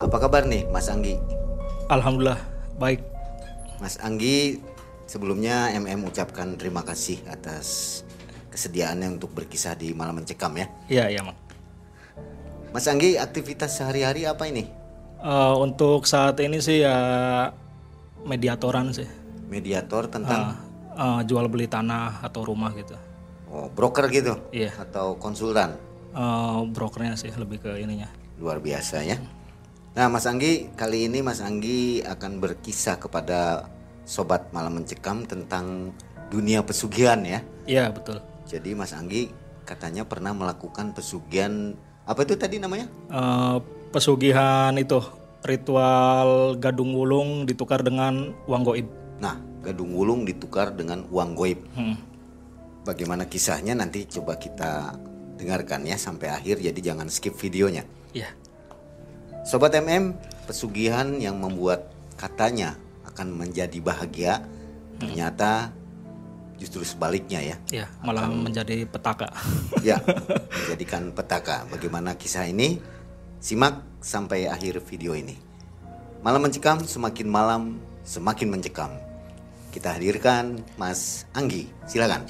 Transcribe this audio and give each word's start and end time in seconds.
Apa 0.00 0.16
kabar 0.16 0.48
nih 0.48 0.64
Mas 0.64 0.88
Anggi? 0.88 1.20
Alhamdulillah 1.86 2.40
baik. 2.80 3.04
Mas 3.76 4.00
Anggi 4.00 4.56
sebelumnya 5.04 5.68
MM 5.76 6.08
ucapkan 6.08 6.56
terima 6.56 6.80
kasih 6.80 7.20
atas 7.28 8.00
kesediaannya 8.48 9.20
untuk 9.20 9.36
berkisah 9.36 9.76
di 9.76 9.92
Malam 9.92 10.16
Mencekam 10.16 10.56
ya. 10.56 10.72
Iya 10.88 11.04
iya 11.06 11.20
mak. 11.20 11.36
Mas 12.72 12.88
Anggi 12.88 13.20
aktivitas 13.20 13.76
sehari-hari 13.76 14.24
apa 14.24 14.48
ini? 14.48 14.64
Eh, 15.20 15.54
untuk 15.60 16.08
saat 16.08 16.40
ini 16.40 16.64
sih 16.64 16.80
ya 16.80 16.96
mediatoran 18.24 18.96
sih. 18.96 19.08
Mediator 19.52 20.08
tentang 20.08 20.64
Eh, 20.90 21.20
jual 21.24 21.44
beli 21.46 21.64
tanah 21.64 22.20
atau 22.20 22.40
rumah 22.40 22.72
gitu. 22.72 22.96
oh, 23.48 23.68
broker 23.68 24.08
gitu 24.08 24.32
Iya. 24.48 24.72
atau 24.80 25.20
konsultan. 25.20 25.76
Eh, 26.12 26.60
brokernya 26.72 27.20
sih 27.20 27.28
lebih 27.32 27.60
ke 27.60 27.76
ininya. 27.76 28.08
Luar 28.40 28.64
biasa 28.64 29.04
ya. 29.04 29.20
Nah, 30.00 30.08
Mas 30.08 30.24
Anggi, 30.24 30.72
kali 30.80 31.12
ini 31.12 31.20
Mas 31.20 31.44
Anggi 31.44 32.00
akan 32.00 32.40
berkisah 32.40 32.96
kepada 32.96 33.68
sobat 34.08 34.48
Malam 34.48 34.80
Mencekam 34.80 35.28
tentang 35.28 35.92
dunia 36.32 36.64
pesugihan 36.64 37.20
ya. 37.20 37.44
Iya 37.68 37.92
betul. 37.92 38.16
Jadi 38.48 38.72
Mas 38.72 38.96
Anggi 38.96 39.28
katanya 39.68 40.08
pernah 40.08 40.32
melakukan 40.32 40.96
pesugihan 40.96 41.76
apa 42.08 42.24
itu 42.24 42.32
tadi 42.32 42.56
namanya? 42.56 42.88
Eh, 43.12 43.56
pesugihan 43.92 44.72
itu 44.80 45.04
ritual 45.44 46.56
gadung 46.56 46.96
wulung 46.96 47.44
ditukar 47.44 47.84
dengan 47.84 48.32
uang 48.48 48.62
goib. 48.64 48.88
Nah, 49.20 49.36
gadung 49.60 49.92
wulung 49.92 50.24
ditukar 50.24 50.72
dengan 50.72 51.04
uang 51.12 51.36
goib. 51.36 51.60
Hmm. 51.76 52.00
Bagaimana 52.88 53.28
kisahnya 53.28 53.76
nanti 53.76 54.08
coba 54.08 54.40
kita 54.40 54.96
dengarkan 55.36 55.84
ya 55.84 56.00
sampai 56.00 56.32
akhir 56.32 56.64
jadi 56.64 56.80
jangan 56.96 57.12
skip 57.12 57.36
videonya. 57.36 57.84
Iya. 58.16 58.32
Sobat 59.50 59.74
MM, 59.74 60.14
pesugihan 60.46 61.18
yang 61.18 61.34
membuat 61.42 61.90
katanya 62.14 62.78
akan 63.02 63.34
menjadi 63.34 63.82
bahagia 63.82 64.46
ternyata 65.02 65.74
justru 66.54 66.86
sebaliknya 66.86 67.42
ya. 67.42 67.56
Iya 67.74 67.86
malah 67.98 68.30
menjadi 68.30 68.86
petaka. 68.86 69.26
Ya, 69.82 69.98
menjadikan 70.54 71.10
petaka. 71.10 71.66
Bagaimana 71.66 72.14
kisah 72.14 72.46
ini? 72.46 72.78
Simak 73.42 73.82
sampai 73.98 74.46
akhir 74.46 74.86
video 74.86 75.18
ini. 75.18 75.34
Malam 76.22 76.46
mencekam, 76.46 76.86
semakin 76.86 77.26
malam 77.26 77.82
semakin 78.06 78.54
mencekam. 78.54 78.94
Kita 79.74 79.98
hadirkan 79.98 80.62
Mas 80.78 81.26
Anggi, 81.34 81.66
silakan. 81.90 82.22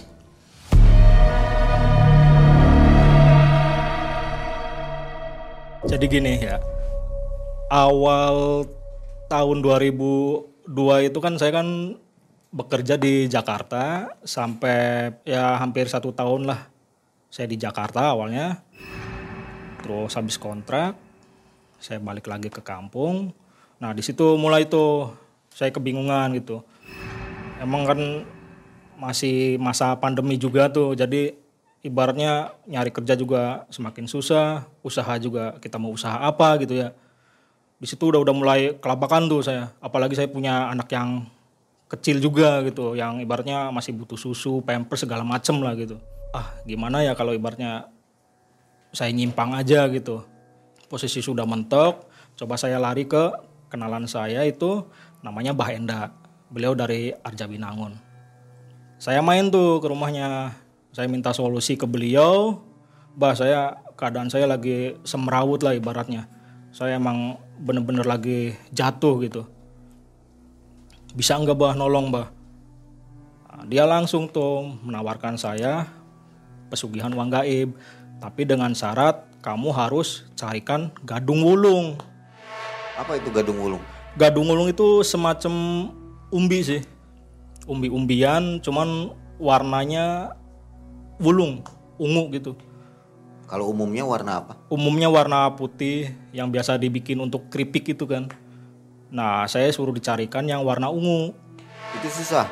Jadi 5.84 6.06
gini 6.08 6.40
ya, 6.40 6.56
awal 7.70 8.66
tahun 9.30 9.62
2002 9.62 11.06
itu 11.06 11.18
kan 11.22 11.38
saya 11.38 11.62
kan 11.62 11.94
bekerja 12.50 12.98
di 12.98 13.30
Jakarta 13.30 14.10
sampai 14.26 15.14
ya 15.22 15.54
hampir 15.62 15.86
satu 15.86 16.10
tahun 16.10 16.50
lah 16.50 16.66
saya 17.30 17.46
di 17.46 17.56
Jakarta 17.56 18.10
awalnya. 18.10 18.58
Terus 19.80 20.12
habis 20.18 20.36
kontrak, 20.36 20.98
saya 21.78 22.02
balik 22.02 22.26
lagi 22.26 22.50
ke 22.50 22.60
kampung. 22.60 23.32
Nah 23.78 23.94
di 23.96 24.02
situ 24.04 24.36
mulai 24.36 24.66
tuh 24.66 25.14
saya 25.54 25.70
kebingungan 25.70 26.36
gitu. 26.36 26.60
Emang 27.62 27.86
kan 27.86 28.00
masih 29.00 29.56
masa 29.56 29.96
pandemi 29.96 30.36
juga 30.36 30.68
tuh, 30.68 30.92
jadi 30.92 31.32
ibaratnya 31.80 32.52
nyari 32.68 32.92
kerja 32.92 33.16
juga 33.16 33.64
semakin 33.72 34.04
susah, 34.04 34.68
usaha 34.84 35.16
juga 35.16 35.56
kita 35.56 35.80
mau 35.80 35.96
usaha 35.96 36.20
apa 36.20 36.60
gitu 36.60 36.76
ya. 36.76 36.92
Di 37.80 37.88
situ 37.88 38.12
udah 38.12 38.20
udah 38.20 38.34
mulai 38.36 38.60
kelabakan 38.76 39.24
tuh 39.32 39.40
saya, 39.40 39.72
apalagi 39.80 40.12
saya 40.12 40.28
punya 40.28 40.68
anak 40.68 40.92
yang 40.92 41.24
kecil 41.88 42.20
juga 42.20 42.60
gitu, 42.68 42.92
yang 42.92 43.24
ibaratnya 43.24 43.72
masih 43.72 43.96
butuh 43.96 44.20
susu, 44.20 44.60
pampers 44.60 45.08
segala 45.08 45.24
macem 45.24 45.56
lah 45.64 45.72
gitu. 45.74 45.96
Ah 46.30 46.60
gimana 46.68 47.00
ya 47.00 47.16
kalau 47.16 47.32
ibaratnya 47.32 47.88
saya 48.92 49.10
nyimpang 49.10 49.56
aja 49.56 49.88
gitu. 49.88 50.22
Posisi 50.92 51.24
sudah 51.24 51.48
mentok, 51.48 52.04
coba 52.36 52.54
saya 52.60 52.76
lari 52.76 53.08
ke 53.08 53.32
kenalan 53.72 54.04
saya 54.04 54.44
itu 54.44 54.84
namanya 55.24 55.56
Bah 55.56 55.72
Enda. 55.72 56.12
Beliau 56.50 56.74
dari 56.74 57.14
Arjabinangun. 57.14 57.94
Saya 59.00 59.22
main 59.24 59.48
tuh 59.48 59.80
ke 59.80 59.86
rumahnya. 59.88 60.52
Saya 60.90 61.06
minta 61.06 61.30
solusi 61.30 61.78
ke 61.78 61.86
beliau. 61.86 62.60
Bah 63.14 63.32
saya 63.38 63.78
keadaan 63.94 64.28
saya 64.28 64.50
lagi 64.50 64.98
semrawut 65.06 65.62
lah 65.62 65.78
ibaratnya. 65.78 66.26
Saya 66.74 66.98
emang 66.98 67.38
bener-bener 67.60 68.08
lagi 68.08 68.56
jatuh 68.72 69.20
gitu. 69.20 69.44
Bisa 71.12 71.36
nggak 71.36 71.56
bah 71.56 71.76
nolong 71.76 72.08
bah? 72.08 72.32
Nah, 73.50 73.68
dia 73.68 73.84
langsung 73.84 74.24
tuh 74.32 74.80
menawarkan 74.80 75.36
saya 75.36 75.84
pesugihan 76.72 77.12
uang 77.12 77.28
gaib. 77.28 77.76
Tapi 78.20 78.48
dengan 78.48 78.72
syarat 78.72 79.28
kamu 79.44 79.72
harus 79.72 80.24
carikan 80.36 80.88
gadung 81.04 81.44
wulung. 81.44 82.00
Apa 82.96 83.20
itu 83.20 83.28
gadung 83.32 83.60
wulung? 83.60 83.82
Gadung 84.16 84.48
wulung 84.48 84.68
itu 84.72 85.04
semacam 85.04 85.52
umbi 86.32 86.60
sih. 86.64 86.82
Umbi-umbian 87.68 88.60
cuman 88.64 89.12
warnanya 89.36 90.36
wulung, 91.20 91.64
ungu 92.00 92.32
gitu. 92.32 92.56
Kalau 93.50 93.66
umumnya 93.66 94.06
warna 94.06 94.38
apa? 94.38 94.54
Umumnya 94.70 95.10
warna 95.10 95.50
putih 95.58 96.14
yang 96.30 96.54
biasa 96.54 96.78
dibikin 96.78 97.18
untuk 97.18 97.50
keripik 97.50 97.98
itu 97.98 98.06
kan. 98.06 98.30
Nah, 99.10 99.42
saya 99.50 99.66
suruh 99.74 99.90
dicarikan 99.90 100.46
yang 100.46 100.62
warna 100.62 100.86
ungu. 100.86 101.34
Itu 101.98 102.06
susah. 102.14 102.46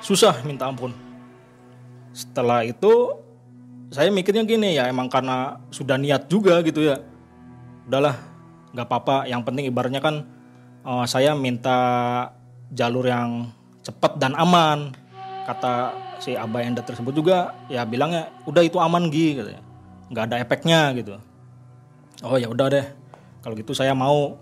Susah 0.00 0.40
minta 0.48 0.64
ampun. 0.64 0.96
Setelah 2.16 2.64
itu 2.64 3.12
saya 3.92 4.08
mikirnya 4.08 4.48
gini 4.48 4.72
ya 4.72 4.88
emang 4.88 5.12
karena 5.12 5.60
sudah 5.68 6.00
niat 6.00 6.32
juga 6.32 6.64
gitu 6.64 6.80
ya. 6.80 6.96
Udahlah, 7.84 8.16
nggak 8.72 8.88
apa-apa. 8.88 9.28
Yang 9.28 9.52
penting 9.52 9.68
ibaratnya 9.68 10.00
kan 10.00 10.24
eh, 10.80 11.04
saya 11.04 11.36
minta 11.36 11.76
jalur 12.72 13.04
yang 13.04 13.52
cepat 13.84 14.16
dan 14.16 14.32
aman. 14.32 14.96
Kata 15.44 15.92
si 16.24 16.32
Abah 16.32 16.64
Enda 16.64 16.80
tersebut 16.80 17.12
juga 17.12 17.52
ya 17.68 17.84
bilangnya 17.84 18.32
udah 18.48 18.64
itu 18.64 18.80
aman 18.80 19.12
Gi 19.12 19.36
katanya. 19.36 19.67
Nggak 20.08 20.24
ada 20.28 20.36
efeknya 20.40 20.80
gitu. 20.96 21.16
Oh 22.24 22.36
ya 22.40 22.48
udah 22.50 22.66
deh. 22.72 22.86
Kalau 23.44 23.54
gitu 23.54 23.72
saya 23.76 23.92
mau. 23.94 24.36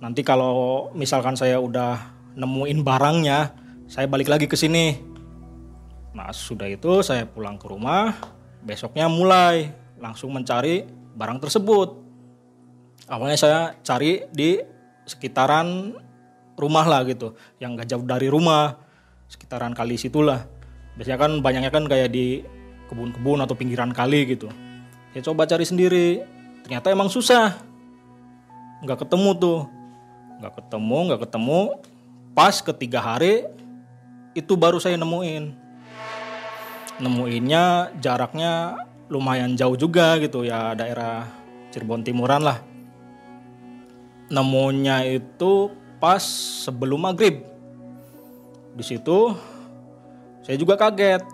Nanti 0.00 0.24
kalau 0.24 0.88
misalkan 0.96 1.36
saya 1.36 1.60
udah 1.60 2.00
nemuin 2.32 2.80
barangnya, 2.80 3.52
saya 3.84 4.08
balik 4.08 4.32
lagi 4.32 4.48
ke 4.48 4.56
sini. 4.56 4.96
Nah 6.16 6.32
sudah 6.32 6.66
itu 6.66 7.04
saya 7.04 7.28
pulang 7.28 7.60
ke 7.60 7.68
rumah, 7.68 8.16
besoknya 8.64 9.12
mulai 9.12 9.70
langsung 10.00 10.32
mencari 10.32 10.88
barang 11.14 11.38
tersebut. 11.44 11.88
Awalnya 13.12 13.38
saya 13.38 13.60
cari 13.84 14.24
di 14.32 14.56
sekitaran 15.04 15.92
rumah 16.56 16.86
lah 16.86 17.04
gitu, 17.04 17.34
yang 17.60 17.76
gak 17.76 17.90
jauh 17.90 18.06
dari 18.06 18.30
rumah, 18.30 18.78
sekitaran 19.28 19.74
kali 19.76 20.00
situlah. 20.00 20.46
Biasanya 20.96 21.18
kan 21.18 21.32
banyaknya 21.44 21.70
kan 21.72 21.84
kayak 21.90 22.08
di 22.08 22.40
kebun-kebun 22.90 23.38
atau 23.38 23.54
pinggiran 23.54 23.94
kali 23.94 24.34
gitu. 24.34 24.50
Saya 25.14 25.22
coba 25.30 25.46
cari 25.46 25.62
sendiri, 25.62 26.26
ternyata 26.66 26.90
emang 26.90 27.06
susah. 27.06 27.54
Nggak 28.82 29.06
ketemu 29.06 29.30
tuh, 29.38 29.60
nggak 30.42 30.54
ketemu, 30.58 30.98
nggak 31.10 31.20
ketemu. 31.30 31.60
Pas 32.34 32.54
ketiga 32.58 32.98
hari 32.98 33.46
itu 34.34 34.54
baru 34.54 34.78
saya 34.78 34.94
nemuin 34.94 35.70
nemuinnya 37.00 37.96
jaraknya 37.98 38.84
lumayan 39.10 39.56
jauh 39.58 39.74
juga 39.74 40.20
gitu 40.22 40.46
ya 40.46 40.76
daerah 40.76 41.26
Cirebon 41.74 42.06
Timuran 42.06 42.44
lah 42.44 42.62
nemunya 44.30 45.10
itu 45.10 45.74
pas 45.98 46.22
sebelum 46.62 47.10
maghrib 47.10 47.42
di 48.76 48.84
situ 48.86 49.34
saya 50.46 50.54
juga 50.54 50.78
kaget 50.78 51.24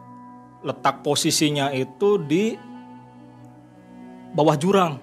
letak 0.66 1.06
posisinya 1.06 1.70
itu 1.70 2.18
di 2.18 2.58
bawah 4.34 4.58
jurang. 4.58 4.98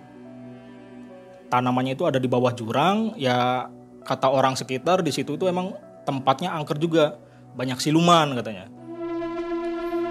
Tanamannya 1.47 1.95
itu 1.95 2.03
ada 2.03 2.19
di 2.19 2.27
bawah 2.27 2.51
jurang 2.51 3.15
ya 3.15 3.71
kata 4.03 4.27
orang 4.27 4.59
sekitar 4.59 4.99
di 4.99 5.15
situ 5.15 5.39
itu 5.39 5.47
emang 5.47 5.71
tempatnya 6.03 6.51
angker 6.51 6.75
juga. 6.75 7.15
Banyak 7.55 7.79
siluman 7.79 8.35
katanya. 8.35 8.67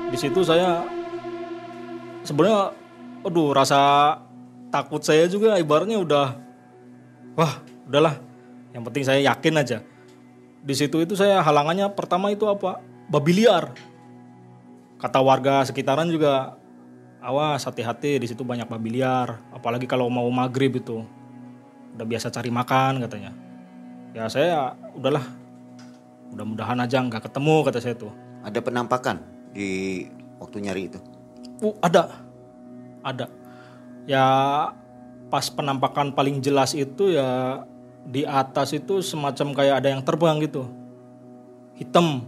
Di 0.08 0.16
situ 0.16 0.40
saya 0.46 0.86
sebenarnya 2.24 2.72
aduh 3.26 3.50
rasa 3.52 4.14
takut 4.72 5.02
saya 5.04 5.28
juga 5.28 5.60
ibaratnya 5.60 6.00
udah 6.00 6.26
wah 7.36 7.60
udahlah. 7.90 8.16
Yang 8.72 8.82
penting 8.88 9.04
saya 9.04 9.20
yakin 9.20 9.54
aja. 9.60 9.78
Di 10.62 10.74
situ 10.78 11.02
itu 11.02 11.12
saya 11.18 11.44
halangannya 11.44 11.92
pertama 11.92 12.32
itu 12.32 12.48
apa? 12.48 12.80
Babi 13.10 13.44
liar 13.44 13.91
kata 15.02 15.18
warga 15.18 15.66
sekitaran 15.66 16.06
juga 16.06 16.54
awas 17.18 17.66
hati-hati 17.66 18.22
di 18.22 18.26
situ 18.30 18.46
banyak 18.46 18.70
babi 18.70 19.02
liar 19.02 19.42
apalagi 19.50 19.90
kalau 19.90 20.06
mau 20.06 20.26
maghrib 20.30 20.78
itu 20.78 21.02
udah 21.98 22.06
biasa 22.06 22.30
cari 22.30 22.54
makan 22.54 23.02
katanya 23.02 23.34
ya 24.14 24.30
saya 24.30 24.78
udahlah 24.94 25.26
mudah-mudahan 26.32 26.78
aja 26.80 27.02
nggak 27.02 27.28
ketemu 27.28 27.54
kata 27.68 27.78
saya 27.82 27.96
tuh 27.98 28.12
Ada 28.42 28.58
penampakan 28.58 29.22
di 29.54 30.02
waktu 30.42 30.66
nyari 30.66 30.90
itu. 30.90 30.98
Uh, 31.62 31.78
ada, 31.78 32.10
ada. 33.06 33.30
Ya 34.02 34.26
pas 35.30 35.46
penampakan 35.46 36.10
paling 36.10 36.42
jelas 36.42 36.74
itu 36.74 37.14
ya 37.14 37.62
di 38.02 38.26
atas 38.26 38.74
itu 38.74 38.98
semacam 38.98 39.54
kayak 39.54 39.74
ada 39.78 39.88
yang 39.94 40.02
terbang 40.02 40.42
gitu, 40.42 40.66
hitam, 41.78 42.26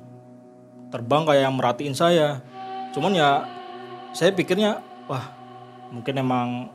terbang 0.95 1.27
kayak 1.27 1.43
yang 1.51 1.57
merhatiin 1.59 1.99
saya. 1.99 2.47
Cuman 2.95 3.11
ya 3.11 3.43
saya 4.15 4.31
pikirnya 4.31 4.79
wah 5.11 5.35
mungkin 5.91 6.15
emang 6.15 6.71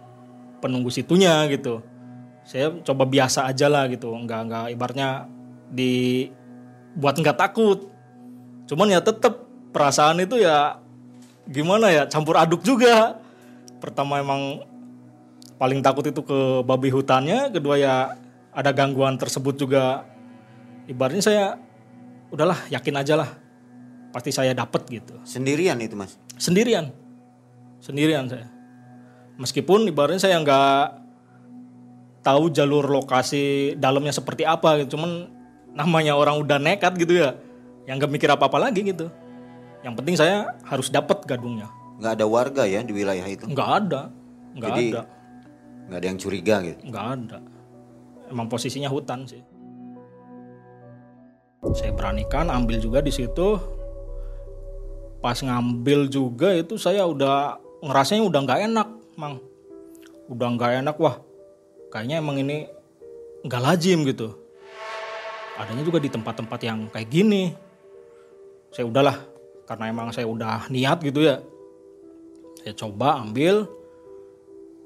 penunggu 0.59 0.91
situnya 0.91 1.47
gitu. 1.47 1.79
Saya 2.43 2.75
coba 2.83 3.07
biasa 3.07 3.47
aja 3.47 3.71
lah 3.71 3.87
gitu, 3.87 4.11
nggak 4.11 4.41
nggak 4.51 4.65
ibaratnya 4.75 5.31
di 5.71 6.27
buat 6.99 7.15
nggak 7.15 7.39
takut. 7.39 7.87
Cuman 8.67 8.91
ya 8.91 8.99
tetap 8.99 9.47
perasaan 9.71 10.19
itu 10.19 10.43
ya 10.43 10.83
gimana 11.47 11.87
ya 11.87 12.03
campur 12.11 12.35
aduk 12.35 12.67
juga. 12.67 13.15
Pertama 13.79 14.19
emang 14.19 14.59
paling 15.55 15.79
takut 15.79 16.03
itu 16.03 16.19
ke 16.19 16.67
babi 16.67 16.91
hutannya, 16.91 17.47
kedua 17.55 17.79
ya 17.79 17.95
ada 18.51 18.75
gangguan 18.75 19.15
tersebut 19.15 19.55
juga. 19.55 20.03
Ibaratnya 20.89 21.23
saya 21.23 21.45
udahlah 22.33 22.59
yakin 22.67 22.97
aja 22.99 23.15
lah 23.15 23.48
pasti 24.09 24.33
saya 24.33 24.53
dapat 24.57 24.85
gitu. 24.89 25.15
Sendirian 25.25 25.77
itu 25.81 25.93
mas. 25.93 26.17
Sendirian, 26.39 26.89
sendirian 27.83 28.25
saya. 28.25 28.47
Meskipun 29.39 29.87
ibaratnya 29.87 30.19
saya 30.19 30.35
nggak 30.43 30.83
tahu 32.25 32.51
jalur 32.51 32.83
lokasi 32.83 33.75
dalamnya 33.79 34.11
seperti 34.11 34.43
apa 34.43 34.83
gitu, 34.83 34.99
cuman 34.99 35.31
namanya 35.71 36.17
orang 36.17 36.35
udah 36.43 36.59
nekat 36.59 36.99
gitu 36.99 37.23
ya, 37.23 37.39
yang 37.87 37.95
nggak 38.01 38.11
mikir 38.11 38.27
apa-apa 38.27 38.59
lagi 38.59 38.83
gitu. 38.83 39.07
Yang 39.79 39.93
penting 39.95 40.15
saya 40.19 40.59
harus 40.67 40.91
dapat 40.91 41.23
gadungnya. 41.23 41.71
Nggak 41.99 42.11
ada 42.19 42.25
warga 42.27 42.63
ya 42.67 42.83
di 42.83 42.91
wilayah 42.91 43.23
itu. 43.23 43.47
Nggak 43.47 43.69
ada, 43.83 44.01
nggak 44.59 44.69
Jadi 44.75 44.85
ada, 44.91 45.01
nggak 45.87 45.97
ada 46.03 46.07
yang 46.07 46.19
curiga 46.19 46.55
gitu. 46.63 46.81
nggak 46.91 47.05
ada. 47.15 47.37
Emang 48.29 48.45
posisinya 48.51 48.91
hutan 48.91 49.23
sih. 49.23 49.41
Saya 51.75 51.91
beranikan 51.91 52.51
ambil 52.51 52.79
juga 52.79 52.99
di 52.99 53.11
situ. 53.11 53.78
Pas 55.19 55.35
ngambil 55.35 56.07
juga 56.07 56.55
itu 56.55 56.79
saya 56.79 57.03
udah 57.03 57.59
ngerasanya 57.83 58.23
udah 58.23 58.39
nggak 58.39 58.61
enak, 58.71 58.87
mang. 59.19 59.35
Udah 60.31 60.47
nggak 60.55 60.71
enak 60.83 60.95
wah. 60.95 61.19
Kayaknya 61.91 62.23
emang 62.23 62.39
ini 62.39 62.67
nggak 63.43 63.63
lazim 63.63 64.07
gitu. 64.07 64.31
Adanya 65.59 65.83
juga 65.83 65.99
di 65.99 66.07
tempat-tempat 66.07 66.59
yang 66.63 66.87
kayak 66.87 67.11
gini. 67.11 67.51
Saya 68.71 68.87
udahlah, 68.87 69.17
karena 69.67 69.91
emang 69.91 70.07
saya 70.15 70.23
udah 70.23 70.71
niat 70.71 71.03
gitu 71.03 71.27
ya. 71.27 71.43
Saya 72.63 72.79
coba 72.79 73.19
ambil, 73.19 73.67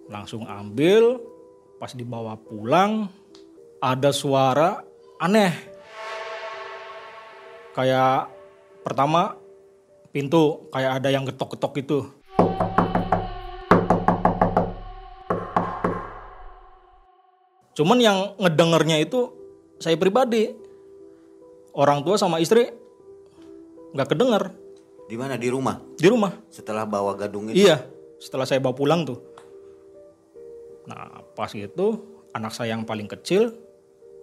langsung 0.10 0.50
ambil, 0.50 1.22
pas 1.78 1.94
dibawa 1.94 2.34
pulang 2.42 3.06
ada 3.78 4.10
suara 4.10 4.82
aneh. 5.22 5.54
Kayak 7.78 8.34
pertama 8.82 9.43
pintu 10.14 10.70
kayak 10.70 11.02
ada 11.02 11.10
yang 11.10 11.26
getok-getok 11.26 11.74
gitu. 11.82 12.00
Cuman 17.74 17.98
yang 17.98 18.38
ngedengernya 18.38 19.02
itu 19.02 19.34
saya 19.82 19.98
pribadi. 19.98 20.54
Orang 21.74 22.06
tua 22.06 22.22
sama 22.22 22.38
istri 22.38 22.70
nggak 23.98 24.14
kedenger 24.14 24.54
Di 25.10 25.18
mana 25.18 25.34
di 25.42 25.50
rumah? 25.50 25.82
di 25.98 26.06
rumah. 26.06 26.30
Setelah 26.54 26.86
bawa 26.86 27.18
gadung 27.18 27.50
itu. 27.50 27.66
Iya, 27.66 27.82
setelah 28.22 28.46
saya 28.46 28.62
bawa 28.62 28.78
pulang 28.78 29.02
tuh. 29.02 29.18
Nah, 30.86 31.26
pas 31.34 31.50
gitu 31.50 31.98
anak 32.30 32.54
saya 32.54 32.78
yang 32.78 32.86
paling 32.86 33.10
kecil 33.10 33.58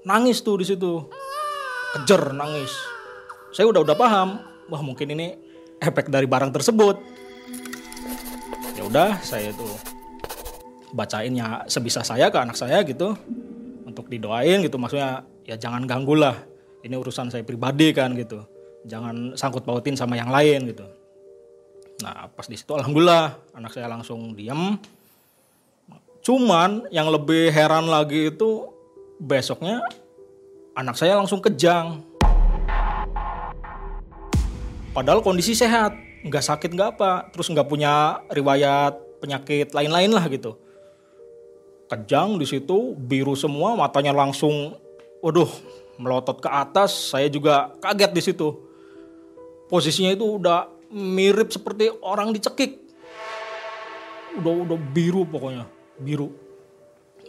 nangis 0.06 0.46
tuh 0.46 0.62
di 0.62 0.70
situ. 0.70 1.10
Kejer 1.98 2.30
nangis. 2.30 2.70
Saya 3.50 3.66
udah 3.66 3.82
udah 3.82 3.98
paham, 3.98 4.38
wah 4.70 4.78
mungkin 4.78 5.10
ini 5.10 5.49
efek 5.80 6.12
dari 6.12 6.28
barang 6.28 6.52
tersebut. 6.52 6.96
Ya 8.76 8.82
udah, 8.86 9.10
saya 9.24 9.50
tuh 9.56 9.74
bacain 10.94 11.32
ya 11.34 11.64
sebisa 11.70 12.04
saya 12.04 12.28
ke 12.28 12.38
anak 12.38 12.58
saya 12.58 12.82
gitu 12.82 13.14
untuk 13.86 14.10
didoain 14.10 14.58
gitu 14.58 14.74
maksudnya 14.74 15.22
ya 15.46 15.54
jangan 15.54 15.86
ganggu 15.86 16.18
lah 16.18 16.34
ini 16.82 16.98
urusan 16.98 17.30
saya 17.30 17.46
pribadi 17.46 17.94
kan 17.94 18.10
gitu 18.18 18.42
jangan 18.90 19.38
sangkut 19.38 19.62
pautin 19.62 19.94
sama 19.94 20.18
yang 20.18 20.34
lain 20.34 20.66
gitu 20.66 20.82
Nah 22.00 22.28
pas 22.32 22.48
di 22.48 22.56
situ 22.56 22.72
alhamdulillah 22.72 23.36
anak 23.52 23.70
saya 23.76 23.86
langsung 23.88 24.32
diem. 24.32 24.80
Cuman 26.20 26.88
yang 26.92 27.08
lebih 27.08 27.48
heran 27.52 27.88
lagi 27.88 28.32
itu 28.32 28.68
besoknya 29.20 29.80
anak 30.76 30.96
saya 30.96 31.16
langsung 31.16 31.40
kejang. 31.40 32.04
Padahal 34.90 35.22
kondisi 35.22 35.54
sehat, 35.54 35.94
nggak 36.26 36.42
sakit 36.42 36.74
nggak 36.74 36.98
apa, 36.98 37.30
terus 37.30 37.46
nggak 37.46 37.70
punya 37.70 38.26
riwayat 38.26 38.98
penyakit 39.22 39.70
lain-lain 39.70 40.10
lah 40.10 40.26
gitu. 40.26 40.58
Kejang 41.86 42.42
di 42.42 42.46
situ 42.46 42.98
biru 42.98 43.38
semua, 43.38 43.78
matanya 43.78 44.10
langsung, 44.10 44.74
waduh 45.22 45.46
melotot 45.94 46.42
ke 46.42 46.50
atas. 46.50 47.14
Saya 47.14 47.30
juga 47.30 47.70
kaget 47.78 48.10
di 48.10 48.22
situ. 48.22 48.48
Posisinya 49.70 50.10
itu 50.10 50.26
udah 50.26 50.66
mirip 50.90 51.54
seperti 51.54 51.86
orang 52.02 52.34
dicekik. 52.34 52.82
Udah 54.42 54.54
udah 54.66 54.78
biru 54.90 55.22
pokoknya, 55.22 55.70
biru. 56.02 56.34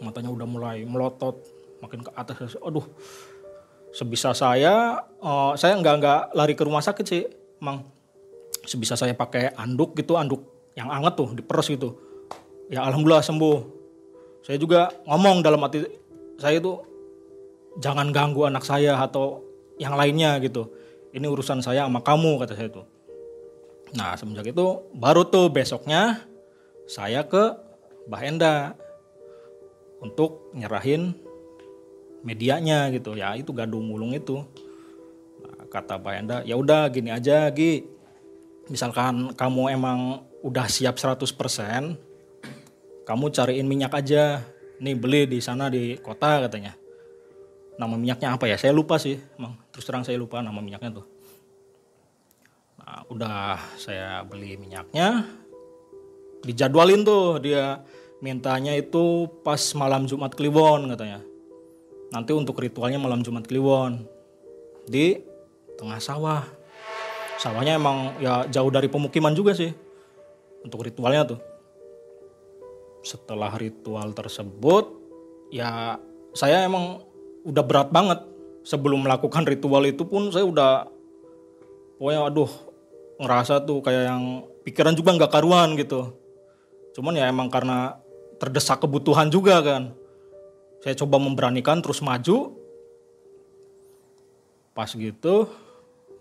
Matanya 0.02 0.34
udah 0.34 0.46
mulai 0.50 0.82
melotot, 0.82 1.38
makin 1.78 2.02
ke 2.02 2.10
atas. 2.18 2.58
Aduh, 2.58 2.90
sebisa 3.94 4.34
saya, 4.34 5.06
eh, 5.22 5.52
saya 5.54 5.78
nggak 5.78 5.94
nggak 6.02 6.20
lari 6.34 6.58
ke 6.58 6.66
rumah 6.66 6.82
sakit 6.82 7.06
sih, 7.06 7.22
mang. 7.62 7.86
Sebisa 8.66 8.98
saya 8.98 9.14
pakai 9.14 9.54
anduk 9.54 9.94
gitu, 9.94 10.18
anduk 10.18 10.42
yang 10.74 10.90
anget 10.90 11.14
tuh, 11.14 11.30
diperes 11.30 11.70
gitu. 11.70 11.94
Ya 12.66 12.82
alhamdulillah 12.82 13.22
sembuh. 13.22 13.58
Saya 14.42 14.58
juga 14.58 14.90
ngomong 15.06 15.46
dalam 15.46 15.62
hati 15.62 15.86
saya 16.42 16.58
itu 16.58 16.82
jangan 17.78 18.10
ganggu 18.10 18.42
anak 18.50 18.66
saya 18.66 18.98
atau 18.98 19.46
yang 19.78 19.94
lainnya 19.94 20.42
gitu. 20.42 20.66
Ini 21.14 21.30
urusan 21.30 21.62
saya 21.62 21.86
sama 21.86 22.02
kamu 22.02 22.42
kata 22.42 22.58
saya 22.58 22.70
tuh. 22.74 22.86
Nah 23.94 24.18
semenjak 24.18 24.50
itu 24.50 24.66
baru 24.96 25.22
tuh 25.28 25.52
besoknya 25.52 26.24
saya 26.88 27.22
ke 27.22 27.54
Mbah 28.08 28.22
Enda 28.24 28.54
untuk 30.02 30.50
nyerahin 30.56 31.14
medianya 32.26 32.90
gitu 32.90 33.14
ya 33.14 33.34
itu 33.38 33.50
gadung 33.54 33.86
mulung 33.86 34.14
itu 34.14 34.42
kata 35.72 35.96
Mbah 35.96 36.14
Enda 36.20 36.38
ya 36.44 36.60
udah 36.60 36.92
gini 36.92 37.08
aja 37.08 37.48
Gi. 37.48 37.88
Misalkan 38.68 39.32
kamu 39.32 39.72
emang 39.72 40.28
udah 40.44 40.68
siap 40.68 41.00
100% 41.00 41.24
kamu 43.08 43.24
cariin 43.32 43.66
minyak 43.66 43.96
aja. 43.96 44.44
Nih 44.82 44.98
beli 44.98 45.30
di 45.30 45.38
sana 45.40 45.70
di 45.72 45.96
kota 45.98 46.44
katanya. 46.44 46.74
Nama 47.78 47.94
minyaknya 47.96 48.36
apa 48.36 48.44
ya? 48.50 48.60
Saya 48.60 48.76
lupa 48.76 49.00
sih 49.00 49.16
emang 49.40 49.56
terus 49.72 49.88
terang 49.88 50.04
saya 50.04 50.20
lupa 50.20 50.44
nama 50.44 50.60
minyaknya 50.60 51.02
tuh. 51.02 51.06
Nah, 52.82 53.06
udah 53.08 53.62
saya 53.78 54.26
beli 54.26 54.58
minyaknya, 54.58 55.22
dijadwalin 56.42 57.06
tuh 57.06 57.38
dia 57.38 57.78
mintanya 58.18 58.74
itu 58.74 59.30
pas 59.46 59.58
malam 59.78 60.04
Jumat 60.10 60.34
Kliwon 60.34 60.90
katanya. 60.90 61.22
Nanti 62.10 62.34
untuk 62.34 62.58
ritualnya 62.58 62.98
malam 62.98 63.22
Jumat 63.22 63.46
Kliwon. 63.46 64.02
Di 64.84 65.31
tengah 65.76 65.98
sawah. 65.98 66.42
Sawahnya 67.40 67.78
emang 67.78 68.14
ya 68.22 68.46
jauh 68.46 68.70
dari 68.70 68.86
pemukiman 68.86 69.34
juga 69.34 69.56
sih 69.56 69.72
untuk 70.62 70.86
ritualnya 70.86 71.34
tuh. 71.34 71.40
Setelah 73.02 73.50
ritual 73.58 74.14
tersebut 74.14 74.84
ya 75.50 75.98
saya 76.32 76.64
emang 76.64 77.02
udah 77.42 77.64
berat 77.66 77.90
banget 77.90 78.22
sebelum 78.62 79.02
melakukan 79.02 79.42
ritual 79.42 79.82
itu 79.84 80.06
pun 80.06 80.30
saya 80.30 80.46
udah 80.46 80.86
pokoknya 81.98 82.20
aduh 82.30 82.50
ngerasa 83.18 83.66
tuh 83.66 83.82
kayak 83.82 84.04
yang 84.06 84.24
pikiran 84.62 84.94
juga 84.94 85.14
nggak 85.18 85.32
karuan 85.34 85.74
gitu. 85.74 86.14
Cuman 86.94 87.18
ya 87.18 87.26
emang 87.26 87.50
karena 87.50 87.98
terdesak 88.38 88.82
kebutuhan 88.82 89.30
juga 89.30 89.62
kan. 89.62 89.94
Saya 90.82 90.98
coba 90.98 91.18
memberanikan 91.18 91.78
terus 91.82 92.02
maju. 92.02 92.61
Pas 94.72 94.88
gitu 94.92 95.48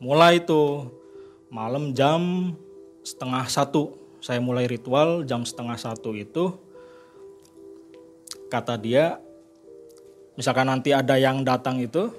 mulai 0.02 0.44
tuh 0.44 0.92
malam 1.48 1.96
jam 1.96 2.52
setengah 3.02 3.48
satu 3.48 3.98
saya 4.22 4.38
mulai 4.38 4.70
ritual 4.70 5.26
jam 5.26 5.42
setengah 5.46 5.78
satu 5.78 6.14
itu 6.14 6.54
kata 8.52 8.78
dia 8.78 9.18
misalkan 10.36 10.68
nanti 10.68 10.90
ada 10.96 11.22
yang 11.22 11.44
datang 11.44 11.78
itu, 11.78 12.10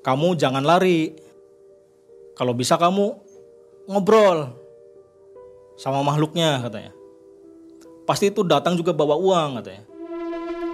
kamu 0.00 0.38
jangan 0.38 0.64
lari. 0.64 1.14
Kalau 2.32 2.56
bisa 2.56 2.80
kamu 2.80 3.12
ngobrol 3.86 4.56
sama 5.76 6.00
makhluknya 6.00 6.64
katanya. 6.64 6.92
Pasti 8.08 8.32
itu 8.32 8.40
datang 8.42 8.74
juga 8.74 8.96
bawa 8.96 9.14
uang 9.20 9.60
katanya. 9.60 9.84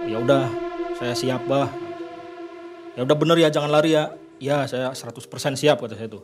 Ya 0.07 0.17
udah, 0.23 0.45
saya 0.97 1.13
siap 1.13 1.43
bah. 1.45 1.88
Ya 2.99 3.07
udah 3.07 3.15
bener 3.15 3.39
ya 3.39 3.47
jangan 3.47 3.71
lari 3.71 3.95
ya. 3.95 4.11
Ya 4.43 4.67
saya 4.67 4.91
100% 4.91 5.23
siap 5.55 5.79
kata 5.79 5.95
saya 5.95 6.11
itu. 6.11 6.19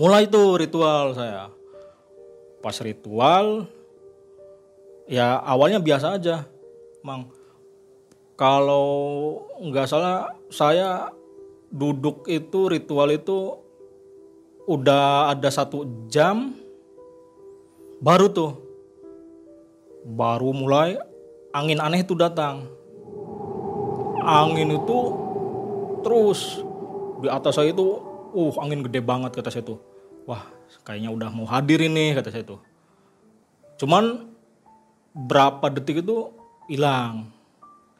Mulai 0.00 0.24
tuh 0.32 0.56
ritual 0.56 1.12
saya. 1.12 1.52
Pas 2.64 2.72
ritual, 2.80 3.68
ya 5.04 5.36
awalnya 5.44 5.76
biasa 5.76 6.16
aja, 6.16 6.48
Mang. 7.04 7.28
Kalau 8.40 8.88
nggak 9.60 9.84
salah 9.84 10.32
saya 10.48 11.12
duduk 11.68 12.24
itu 12.24 12.72
ritual 12.72 13.12
itu 13.12 13.60
udah 14.64 15.28
ada 15.36 15.52
satu 15.52 16.08
jam 16.08 16.56
baru 18.00 18.32
tuh 18.32 18.52
baru 20.08 20.56
mulai 20.56 20.96
angin 21.52 21.82
aneh 21.84 22.00
itu 22.00 22.16
datang 22.16 22.64
angin 24.24 24.72
itu 24.72 24.98
terus 26.00 26.64
di 27.20 27.28
atas 27.28 27.56
saya 27.56 27.72
itu 27.72 28.00
uh 28.34 28.54
angin 28.58 28.82
gede 28.84 29.00
banget 29.04 29.36
kata 29.36 29.52
saya 29.52 29.64
tuh. 29.64 29.78
Wah 30.24 30.42
kayaknya 30.82 31.12
udah 31.12 31.28
mau 31.30 31.46
hadir 31.46 31.80
ini 31.84 32.16
kata 32.16 32.32
saya 32.32 32.44
tuh. 32.44 32.60
Cuman 33.78 34.28
berapa 35.14 35.70
detik 35.70 36.02
itu 36.02 36.32
hilang. 36.66 37.30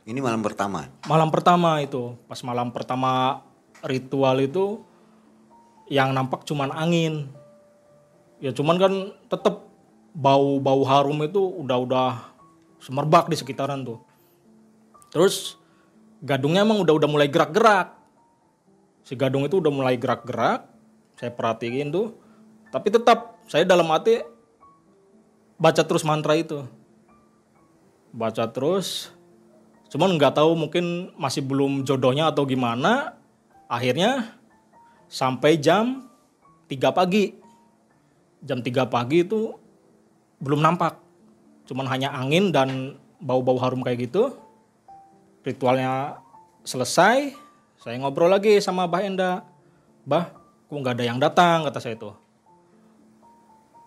Ini 0.05 0.21
malam 0.21 0.45
pertama. 0.45 0.91
malam 1.09 1.29
pertama 1.33 1.81
itu. 1.81 2.19
Pas 2.29 2.41
malam 2.45 2.69
pertama 2.69 3.41
ritual 3.81 4.37
itu 4.43 4.85
yang 5.89 6.13
nampak 6.13 6.45
cuman 6.45 6.73
angin. 6.75 7.29
Ya 8.43 8.53
cuman 8.53 8.77
kan 8.77 8.93
tetep 9.33 9.65
bau 10.13 10.61
bau 10.61 10.83
harum 10.85 11.25
itu 11.25 11.41
udah 11.41 11.79
udah 11.81 12.11
semerbak 12.85 13.33
di 13.33 13.37
sekitaran 13.41 13.81
tuh. 13.81 14.05
Terus 15.09 15.57
gadungnya 16.25 16.65
emang 16.65 16.81
udah 16.81 16.95
udah 16.97 17.09
mulai 17.09 17.29
gerak-gerak. 17.29 17.93
Si 19.05 19.13
gadung 19.13 19.45
itu 19.45 19.61
udah 19.61 19.69
mulai 19.69 20.01
gerak-gerak. 20.01 20.65
Saya 21.21 21.31
perhatiin 21.31 21.93
tuh. 21.93 22.17
Tapi 22.73 22.89
tetap 22.89 23.37
saya 23.47 23.69
dalam 23.69 23.87
hati 23.93 24.25
baca 25.61 25.85
terus 25.85 26.03
mantra 26.03 26.33
itu. 26.35 26.65
Baca 28.11 28.49
terus. 28.49 29.13
Cuman 29.93 30.17
nggak 30.17 30.41
tahu 30.41 30.57
mungkin 30.57 31.13
masih 31.21 31.45
belum 31.45 31.85
jodohnya 31.85 32.33
atau 32.33 32.49
gimana. 32.49 33.21
Akhirnya 33.69 34.35
sampai 35.07 35.61
jam 35.61 36.09
3 36.73 36.91
pagi. 36.91 37.37
Jam 38.41 38.65
3 38.65 38.89
pagi 38.89 39.29
itu 39.29 39.53
belum 40.41 40.65
nampak. 40.65 40.97
Cuman 41.69 41.85
hanya 41.93 42.17
angin 42.17 42.49
dan 42.49 42.97
bau-bau 43.21 43.61
harum 43.61 43.85
kayak 43.85 44.09
gitu 44.09 44.44
ritualnya 45.45 46.19
selesai 46.65 47.37
saya 47.85 48.01
ngobrol 48.01 48.33
lagi 48.33 48.57
sama 48.65 48.89
Bah 48.89 49.05
Enda. 49.05 49.45
Bah 50.09 50.33
kok 50.65 50.73
nggak 50.73 50.97
ada 50.97 51.05
yang 51.05 51.21
datang? 51.21 51.69
kata 51.69 51.85
saya 51.85 52.01
itu. 52.01 52.09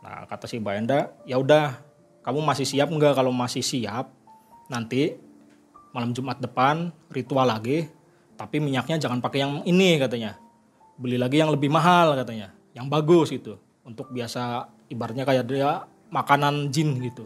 Nah 0.06 0.30
kata 0.30 0.46
si 0.46 0.62
Bah 0.62 0.78
Enda 0.78 1.10
ya 1.26 1.42
udah 1.42 1.82
kamu 2.22 2.46
masih 2.46 2.70
siap 2.70 2.94
nggak? 2.94 3.18
Kalau 3.18 3.34
masih 3.34 3.66
siap 3.66 4.14
nanti 4.70 5.18
malam 5.98 6.14
Jumat 6.14 6.38
depan 6.38 6.94
ritual 7.10 7.50
lagi 7.50 7.90
tapi 8.38 8.62
minyaknya 8.62 9.02
jangan 9.02 9.18
pakai 9.18 9.42
yang 9.42 9.66
ini 9.66 9.98
katanya. 9.98 10.38
Beli 10.94 11.18
lagi 11.18 11.42
yang 11.42 11.50
lebih 11.50 11.74
mahal 11.74 12.14
katanya. 12.14 12.54
Yang 12.78 12.86
bagus 12.94 13.28
gitu. 13.34 13.58
Untuk 13.82 14.14
biasa 14.14 14.70
ibaratnya 14.94 15.26
kayak 15.26 15.50
dia 15.50 15.90
makanan 16.14 16.70
jin 16.70 17.02
gitu. 17.02 17.26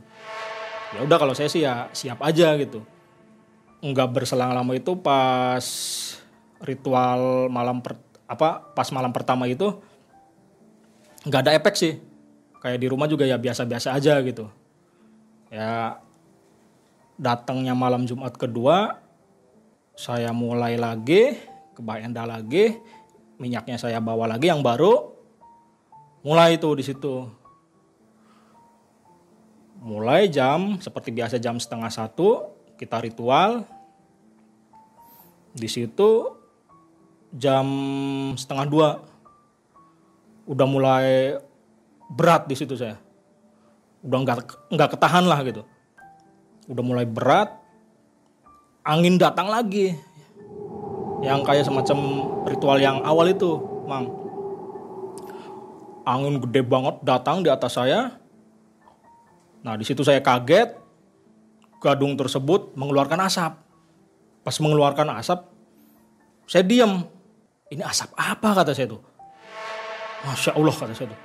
Ya 0.96 1.04
udah 1.04 1.20
kalau 1.20 1.36
saya 1.36 1.52
sih 1.52 1.68
ya 1.68 1.92
siap 1.92 2.24
aja 2.24 2.56
gitu 2.56 2.80
nggak 3.82 4.10
berselang 4.14 4.54
lama 4.54 4.72
itu 4.78 4.94
pas 4.94 5.66
ritual 6.62 7.50
malam 7.50 7.82
per, 7.82 7.98
apa 8.30 8.62
pas 8.78 8.86
malam 8.94 9.10
pertama 9.10 9.50
itu 9.50 9.82
nggak 11.26 11.42
ada 11.42 11.52
efek 11.58 11.74
sih. 11.74 11.94
Kayak 12.62 12.78
di 12.78 12.88
rumah 12.94 13.10
juga 13.10 13.26
ya 13.26 13.42
biasa-biasa 13.42 13.98
aja 13.98 14.22
gitu. 14.22 14.46
Ya 15.50 15.98
datangnya 17.18 17.74
malam 17.74 18.06
Jumat 18.06 18.38
kedua 18.38 19.02
saya 19.98 20.30
mulai 20.30 20.78
lagi 20.78 21.38
ke 21.74 21.82
Enda 21.82 22.26
lagi 22.30 22.78
minyaknya 23.42 23.82
saya 23.82 23.98
bawa 23.98 24.30
lagi 24.30 24.54
yang 24.54 24.62
baru 24.62 25.10
mulai 26.22 26.62
itu 26.62 26.70
di 26.78 26.86
situ. 26.86 27.26
Mulai 29.82 30.30
jam 30.30 30.78
seperti 30.78 31.10
biasa 31.10 31.42
jam 31.42 31.58
setengah 31.58 31.90
satu 31.90 32.51
kita 32.82 32.98
ritual. 32.98 33.62
Di 35.54 35.70
situ 35.70 36.34
jam 37.30 37.68
setengah 38.34 38.66
dua. 38.66 38.90
Udah 40.50 40.66
mulai 40.66 41.38
berat 42.10 42.50
di 42.50 42.58
situ 42.58 42.74
saya. 42.74 42.98
Udah 44.02 44.18
nggak 44.26 44.38
nggak 44.74 44.90
ketahan 44.98 45.30
lah 45.30 45.46
gitu. 45.46 45.62
Udah 46.66 46.82
mulai 46.82 47.06
berat 47.06 47.54
angin 48.82 49.22
datang 49.22 49.54
lagi. 49.54 49.94
Yang 51.22 51.46
kayak 51.46 51.70
semacam 51.70 51.98
ritual 52.50 52.82
yang 52.82 52.98
awal 53.06 53.30
itu 53.30 53.62
mang. 53.86 54.10
Angin 56.02 56.42
gede 56.42 56.66
banget 56.66 56.98
datang 57.06 57.46
di 57.46 57.54
atas 57.54 57.78
saya. 57.78 58.18
Nah 59.62 59.78
di 59.78 59.86
situ 59.86 60.02
saya 60.02 60.18
kaget 60.18 60.81
gadung 61.82 62.14
tersebut 62.14 62.78
mengeluarkan 62.78 63.26
asap. 63.26 63.58
Pas 64.46 64.56
mengeluarkan 64.62 65.18
asap 65.18 65.52
saya 66.52 66.68
diam 66.68 67.08
ini 67.72 67.80
asap 67.80 68.12
apa 68.20 68.52
kata 68.52 68.76
saya 68.76 68.92
tuh. 68.92 69.00
Masya 70.28 70.52
allah 70.52 70.76
kata 70.76 70.92
saya 70.92 71.08
tuh. 71.16 71.20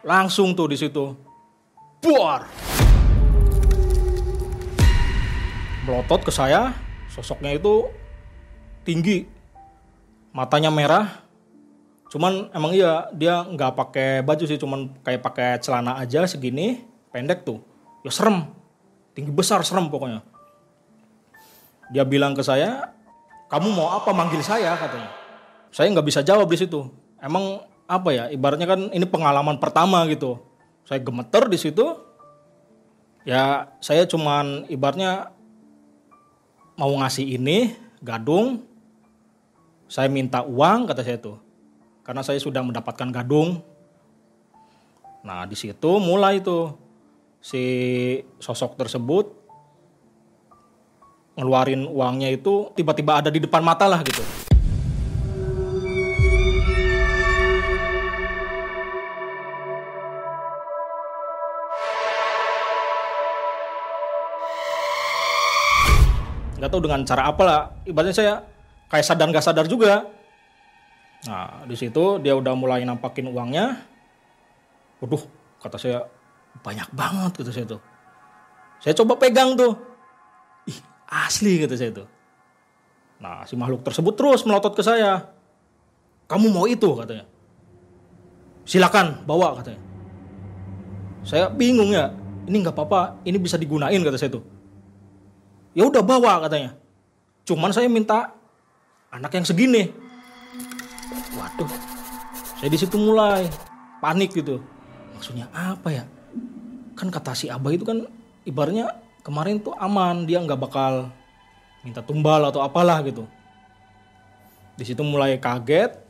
Langsung 0.00 0.56
tuh 0.56 0.72
di 0.72 0.76
situ 0.80 1.12
buar. 2.00 2.48
Melotot 5.84 6.24
ke 6.24 6.32
saya 6.32 6.72
sosoknya 7.12 7.52
itu 7.52 7.92
tinggi 8.88 9.28
matanya 10.32 10.72
merah. 10.72 11.20
Cuman 12.08 12.48
emang 12.56 12.72
iya 12.72 13.12
dia 13.12 13.44
nggak 13.44 13.76
pakai 13.76 14.24
baju 14.24 14.48
sih 14.48 14.56
cuman 14.56 14.96
kayak 15.04 15.20
pakai 15.20 15.60
celana 15.60 16.00
aja 16.00 16.24
segini 16.24 16.88
pendek 17.12 17.44
tuh. 17.44 17.60
Ya 18.00 18.08
serem 18.08 18.48
tinggi 19.14 19.30
besar 19.30 19.62
serem 19.62 19.88
pokoknya. 19.88 20.20
Dia 21.94 22.02
bilang 22.02 22.34
ke 22.34 22.42
saya 22.42 22.94
kamu 23.54 23.70
mau 23.70 23.94
apa 23.94 24.10
manggil 24.10 24.42
saya? 24.42 24.74
katanya. 24.74 25.10
Saya 25.70 25.86
nggak 25.94 26.06
bisa 26.06 26.20
jawab 26.26 26.50
di 26.50 26.58
situ. 26.58 26.90
Emang 27.22 27.62
apa 27.86 28.10
ya 28.10 28.24
ibaratnya 28.32 28.66
kan 28.66 28.90
ini 28.90 29.06
pengalaman 29.06 29.62
pertama 29.62 30.02
gitu. 30.10 30.42
Saya 30.82 30.98
gemeter 30.98 31.46
di 31.46 31.58
situ. 31.58 31.86
Ya 33.22 33.70
saya 33.78 34.04
cuman 34.10 34.66
ibaratnya 34.66 35.30
mau 36.74 36.90
ngasih 36.98 37.38
ini 37.38 37.78
gadung. 38.02 38.66
Saya 39.86 40.10
minta 40.10 40.42
uang 40.42 40.90
kata 40.90 41.06
saya 41.06 41.22
tuh. 41.22 41.38
Karena 42.02 42.26
saya 42.26 42.42
sudah 42.42 42.60
mendapatkan 42.60 43.08
gadung. 43.14 43.62
Nah 45.22 45.46
di 45.46 45.56
situ 45.56 45.90
mulai 46.02 46.42
tuh 46.42 46.76
si 47.44 47.60
sosok 48.40 48.80
tersebut 48.80 49.28
ngeluarin 51.36 51.84
uangnya 51.84 52.32
itu 52.32 52.72
tiba-tiba 52.72 53.20
ada 53.20 53.28
di 53.28 53.36
depan 53.36 53.60
mata 53.60 53.84
lah 53.84 54.00
gitu. 54.00 54.24
Nggak 66.56 66.70
tahu 66.72 66.80
dengan 66.80 67.04
cara 67.04 67.28
apa 67.28 67.42
lah. 67.44 67.60
Ibaratnya 67.84 68.16
saya 68.16 68.34
kayak 68.88 69.04
sadar 69.04 69.28
nggak 69.28 69.44
sadar 69.44 69.68
juga. 69.68 70.08
Nah 71.28 71.68
di 71.68 71.76
situ 71.76 72.24
dia 72.24 72.32
udah 72.32 72.56
mulai 72.56 72.88
nampakin 72.88 73.28
uangnya. 73.28 73.84
Waduh 75.04 75.20
kata 75.60 75.76
saya 75.76 76.23
banyak 76.60 76.88
banget 76.94 77.32
kata 77.40 77.50
saya 77.50 77.66
tuh. 77.66 77.80
Saya 78.78 78.94
coba 79.00 79.16
pegang 79.16 79.56
tuh. 79.56 79.74
Ih 80.68 80.78
asli 81.08 81.58
kata 81.64 81.74
saya 81.74 81.90
tuh. 81.90 82.06
Nah 83.18 83.48
si 83.48 83.56
makhluk 83.56 83.82
tersebut 83.82 84.14
terus 84.14 84.44
melotot 84.44 84.76
ke 84.76 84.82
saya. 84.84 85.32
Kamu 86.28 86.52
mau 86.52 86.68
itu 86.68 86.88
katanya. 86.94 87.24
Silakan 88.64 89.24
bawa 89.24 89.60
katanya. 89.60 89.82
Saya 91.24 91.48
bingung 91.48 91.90
ya. 91.92 92.12
Ini 92.44 92.60
nggak 92.60 92.76
apa-apa 92.76 93.24
ini 93.24 93.40
bisa 93.40 93.56
digunain 93.56 94.00
kata 94.04 94.20
saya 94.20 94.36
tuh. 94.36 94.44
Ya 95.72 95.88
udah 95.88 96.04
bawa 96.04 96.44
katanya. 96.44 96.76
Cuman 97.48 97.72
saya 97.72 97.88
minta 97.88 98.36
anak 99.08 99.32
yang 99.32 99.48
segini. 99.48 99.90
Waduh 101.34 101.94
saya 102.64 102.72
di 102.72 102.80
situ 102.80 102.96
mulai 102.96 103.44
panik 104.00 104.32
gitu. 104.32 104.56
Maksudnya 105.12 105.52
apa 105.52 105.92
ya 105.92 106.08
kan 106.94 107.10
kata 107.10 107.34
si 107.34 107.50
abah 107.50 107.74
itu 107.74 107.82
kan 107.82 108.06
ibarnya 108.46 108.94
kemarin 109.26 109.58
tuh 109.58 109.74
aman 109.76 110.24
dia 110.24 110.38
nggak 110.38 110.58
bakal 110.58 111.10
minta 111.82 112.00
tumbal 112.00 112.40
atau 112.48 112.62
apalah 112.64 113.02
gitu. 113.04 113.28
Di 114.74 114.84
situ 114.86 115.02
mulai 115.04 115.36
kaget. 115.38 116.00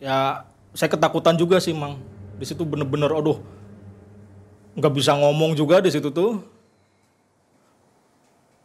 Ya 0.00 0.46
saya 0.72 0.88
ketakutan 0.88 1.36
juga 1.36 1.60
sih 1.60 1.76
mang. 1.76 2.00
Di 2.40 2.44
situ 2.48 2.62
bener-bener 2.62 3.12
aduh 3.12 3.40
nggak 4.76 4.92
bisa 4.92 5.16
ngomong 5.16 5.56
juga 5.56 5.82
di 5.82 5.90
situ 5.92 6.08
tuh. 6.12 6.40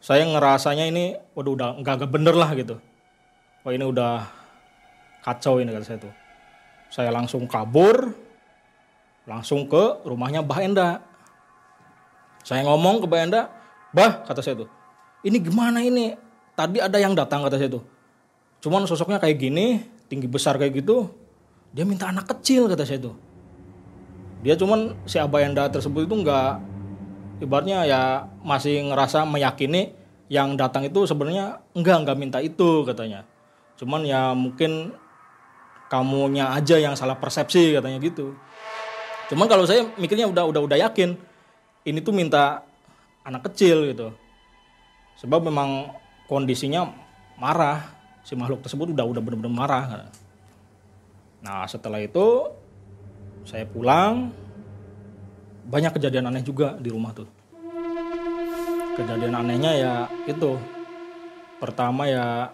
Saya 0.02 0.26
ngerasanya 0.26 0.90
ini 0.90 1.14
waduh 1.36 1.54
udah 1.54 1.68
nggak 1.78 1.94
nggak 2.02 2.12
bener 2.12 2.34
lah 2.34 2.50
gitu. 2.58 2.76
Wah 3.62 3.72
ini 3.72 3.84
udah 3.86 4.26
kacau 5.22 5.62
ini 5.62 5.70
kata 5.70 5.86
saya 5.86 5.98
tuh. 6.02 6.14
Saya 6.92 7.10
langsung 7.14 7.46
kabur 7.48 8.12
langsung 9.22 9.70
ke 9.70 10.02
rumahnya 10.02 10.42
Mbah 10.42 10.60
Enda 10.66 10.88
saya 12.42 12.66
ngomong 12.66 13.02
ke 13.02 13.06
Mbah 13.06 13.20
Enda 13.22 13.42
Bah 13.92 14.24
kata 14.24 14.40
saya 14.40 14.64
tuh. 14.64 14.68
Ini 15.22 15.36
gimana 15.38 15.84
ini? 15.84 16.16
Tadi 16.56 16.80
ada 16.80 16.96
yang 16.96 17.12
datang 17.12 17.44
kata 17.44 17.60
saya 17.60 17.70
tuh. 17.70 17.84
Cuman 18.64 18.88
sosoknya 18.88 19.20
kayak 19.20 19.36
gini 19.38 19.84
tinggi 20.08 20.28
besar 20.28 20.60
kayak 20.60 20.84
gitu 20.84 21.08
dia 21.72 21.88
minta 21.88 22.12
anak 22.12 22.28
kecil 22.28 22.68
kata 22.68 22.84
saya 22.84 23.00
tuh. 23.00 23.16
Dia 24.44 24.54
cuman 24.60 24.92
si 25.08 25.16
Abayanda 25.16 25.72
tersebut 25.72 26.04
itu 26.04 26.14
nggak 26.20 26.60
ibaratnya 27.40 27.88
ya 27.88 28.02
masih 28.44 28.92
ngerasa 28.92 29.24
meyakini 29.24 29.96
yang 30.28 30.56
datang 30.56 30.84
itu 30.84 31.08
sebenarnya 31.08 31.64
enggak 31.72 31.96
nggak 32.04 32.18
minta 32.20 32.38
itu 32.44 32.84
katanya. 32.84 33.24
Cuman 33.80 34.04
ya 34.04 34.36
mungkin 34.36 34.92
kamunya 35.88 36.52
aja 36.52 36.76
yang 36.76 36.92
salah 36.92 37.16
persepsi 37.16 37.72
katanya 37.72 37.96
gitu. 38.00 38.36
Cuman 39.32 39.48
kalau 39.48 39.64
saya 39.64 39.88
mikirnya 39.96 40.28
udah 40.28 40.44
udah 40.44 40.60
udah 40.68 40.78
yakin 40.88 41.16
ini 41.82 41.98
tuh 42.02 42.14
minta 42.14 42.62
anak 43.26 43.50
kecil 43.50 43.86
gitu. 43.90 44.14
Sebab 45.18 45.46
memang 45.46 45.94
kondisinya 46.30 46.90
marah. 47.38 47.82
Si 48.22 48.38
makhluk 48.38 48.62
tersebut 48.62 48.94
udah 48.94 49.02
udah 49.02 49.18
benar-benar 49.18 49.50
marah 49.50 49.84
nah 51.42 51.66
setelah 51.66 51.98
itu 51.98 52.54
saya 53.42 53.66
pulang. 53.66 54.30
Banyak 55.66 55.94
kejadian 55.98 56.30
aneh 56.30 56.46
juga 56.46 56.78
di 56.78 56.86
rumah 56.86 57.10
tuh. 57.10 57.26
Kejadian 58.94 59.34
anehnya 59.34 59.72
ya 59.74 59.94
itu. 60.30 60.54
Pertama 61.58 62.06
ya 62.06 62.50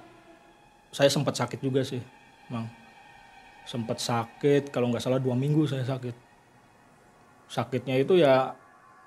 saya 0.89 1.13
sempat 1.13 1.37
sakit 1.37 1.61
juga 1.61 1.85
sih 1.85 2.01
mang. 2.49 2.69
Sempat 3.69 4.01
sakit 4.01 4.73
kalau 4.73 4.89
nggak 4.89 5.05
salah 5.05 5.21
dua 5.21 5.37
minggu 5.37 5.69
saya 5.69 5.85
sakit. 5.85 6.17
Sakitnya 7.49 8.01
itu 8.01 8.17
ya 8.17 8.57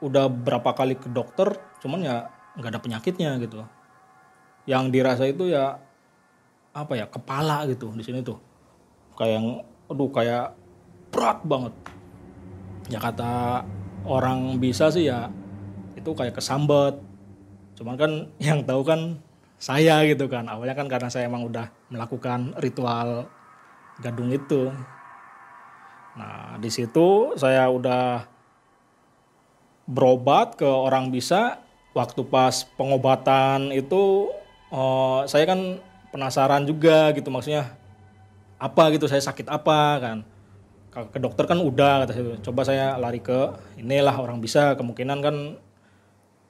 udah 0.02 0.26
berapa 0.28 0.74
kali 0.74 0.98
ke 0.98 1.08
dokter 1.14 1.54
cuman 1.82 2.02
ya 2.02 2.16
nggak 2.58 2.72
ada 2.74 2.82
penyakitnya 2.82 3.38
gitu 3.42 3.62
yang 4.70 4.94
dirasa 4.94 5.26
itu 5.26 5.50
ya 5.50 5.78
apa 6.72 6.94
ya 6.96 7.06
kepala 7.10 7.68
gitu 7.68 7.92
di 7.96 8.04
sini 8.04 8.24
tuh. 8.24 8.40
Kayak 9.18 9.34
yang 9.42 9.48
aduh 9.92 10.10
kayak 10.12 10.56
berat 11.12 11.40
banget. 11.44 11.74
Ya 12.88 13.00
kata 13.02 13.64
orang 14.08 14.58
bisa 14.62 14.88
sih 14.94 15.10
ya 15.10 15.28
itu 15.98 16.12
kayak 16.14 16.38
kesambet. 16.38 16.96
Cuman 17.76 17.96
kan 17.98 18.12
yang 18.48 18.64
tahu 18.64 18.82
kan 18.86 19.20
saya 19.60 20.06
gitu 20.08 20.30
kan. 20.32 20.48
Awalnya 20.48 20.76
kan 20.78 20.88
karena 20.88 21.10
saya 21.12 21.28
emang 21.28 21.50
udah 21.50 21.68
melakukan 21.92 22.56
ritual 22.62 23.28
gadung 24.00 24.32
itu. 24.32 24.72
Nah 26.16 26.56
di 26.62 26.70
situ 26.72 27.36
saya 27.36 27.68
udah 27.68 28.31
berobat 29.90 30.56
ke 30.58 30.68
orang 30.68 31.10
bisa 31.10 31.60
waktu 31.92 32.24
pas 32.28 32.64
pengobatan 32.80 33.76
itu 33.76 34.32
oh, 34.72 35.22
saya 35.28 35.44
kan 35.44 35.82
penasaran 36.12 36.64
juga 36.68 37.12
gitu 37.16 37.32
maksudnya 37.32 37.76
apa 38.62 38.94
gitu 38.94 39.10
saya 39.10 39.24
sakit 39.24 39.50
apa 39.50 39.80
kan. 40.00 40.18
Ke 40.92 41.18
dokter 41.24 41.48
kan 41.48 41.58
udah 41.58 42.04
kata 42.04 42.12
saya. 42.14 42.38
Coba 42.44 42.62
saya 42.68 42.86
lari 43.00 43.24
ke 43.24 43.52
inilah 43.80 44.14
orang 44.20 44.44
bisa 44.44 44.76
kemungkinan 44.76 45.20
kan 45.24 45.36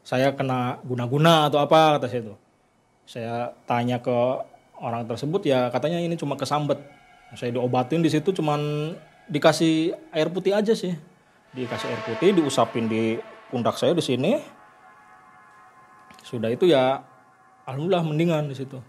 saya 0.01 0.33
kena 0.33 0.81
guna-guna 0.81 1.47
atau 1.47 1.61
apa 1.61 1.97
kata 1.97 2.09
saya 2.09 2.21
itu. 2.25 2.35
Saya 3.05 3.35
tanya 3.69 4.01
ke 4.01 4.17
orang 4.81 5.05
tersebut 5.05 5.45
ya 5.45 5.69
katanya 5.69 6.01
ini 6.01 6.17
cuma 6.17 6.35
kesambet. 6.35 6.81
Saya 7.37 7.55
diobatin 7.55 8.03
di 8.03 8.11
situ 8.11 8.35
cuman 8.35 8.91
dikasih 9.31 9.95
air 10.11 10.27
putih 10.27 10.51
aja 10.51 10.75
sih 10.75 10.91
dikasih 11.51 11.87
air 11.91 12.01
putih 12.07 12.29
diusapin 12.39 12.87
di 12.87 13.19
pundak 13.51 13.75
saya 13.75 13.91
di 13.91 14.03
sini. 14.03 14.39
Sudah 16.23 16.47
itu 16.47 16.69
ya 16.69 17.03
alhamdulillah 17.67 18.05
mendingan 18.07 18.47
di 18.47 18.55
situ. 18.55 18.79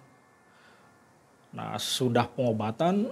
Nah 1.52 1.74
sudah 1.76 2.30
pengobatan 2.30 3.10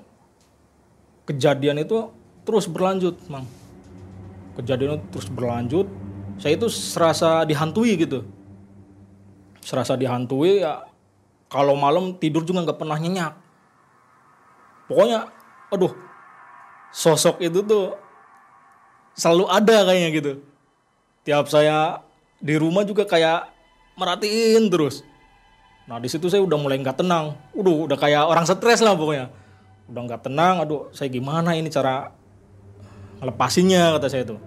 kejadian 1.26 1.82
itu 1.82 2.14
terus 2.46 2.70
berlanjut 2.70 3.18
mang. 3.26 3.46
Kejadian 4.54 5.02
itu 5.02 5.06
terus 5.18 5.28
berlanjut. 5.28 5.86
Saya 6.40 6.56
itu 6.56 6.70
serasa 6.70 7.44
dihantui 7.44 7.98
gitu. 8.00 8.24
Serasa 9.60 9.98
dihantui 9.98 10.62
ya 10.62 10.88
kalau 11.50 11.74
malam 11.74 12.14
tidur 12.16 12.46
juga 12.46 12.62
nggak 12.62 12.78
pernah 12.78 12.96
nyenyak. 12.96 13.34
Pokoknya 14.86 15.26
aduh 15.74 15.94
sosok 16.90 17.42
itu 17.42 17.62
tuh 17.62 18.09
selalu 19.14 19.44
ada 19.50 19.76
kayaknya 19.86 20.10
gitu. 20.14 20.32
Tiap 21.26 21.46
saya 21.50 22.00
di 22.40 22.56
rumah 22.56 22.82
juga 22.82 23.04
kayak 23.04 23.52
merhatiin 23.98 24.66
terus. 24.72 25.04
Nah 25.84 26.00
di 26.00 26.08
situ 26.08 26.30
saya 26.30 26.40
udah 26.40 26.58
mulai 26.58 26.80
nggak 26.80 27.02
tenang. 27.02 27.36
Udah 27.52 27.90
udah 27.90 27.98
kayak 27.98 28.24
orang 28.24 28.46
stres 28.48 28.80
lah 28.80 28.96
pokoknya. 28.96 29.28
Udah 29.90 30.00
nggak 30.06 30.22
tenang 30.24 30.64
aduh 30.64 30.88
saya 30.94 31.10
gimana 31.10 31.58
ini 31.58 31.68
cara 31.68 32.14
ngelepasinnya 33.20 33.98
kata 33.98 34.08
saya 34.08 34.24
tuh. 34.24 34.40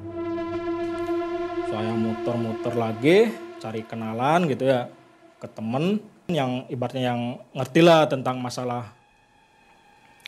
Saya 1.69 1.91
muter-muter 1.93 2.73
lagi 2.73 3.17
cari 3.62 3.82
kenalan 3.88 4.45
gitu 4.49 4.67
ya 4.67 4.91
ke 5.39 5.47
temen 5.47 6.04
yang 6.32 6.67
ibaratnya 6.71 7.13
yang 7.13 7.21
ngerti 7.52 7.82
lah 7.84 8.08
tentang 8.08 8.39
masalah 8.39 8.95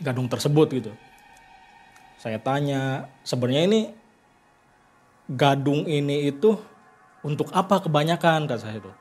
gadung 0.03 0.27
tersebut 0.27 0.67
gitu. 0.75 0.91
Saya 2.19 2.39
tanya 2.39 3.11
sebenarnya 3.23 3.63
ini 3.67 3.81
gadung 5.29 5.89
ini 5.89 6.29
itu 6.29 6.53
untuk 7.25 7.49
apa 7.53 7.81
kebanyakan 7.81 8.45
kata 8.45 8.61
saya 8.61 8.77
itu 8.77 8.91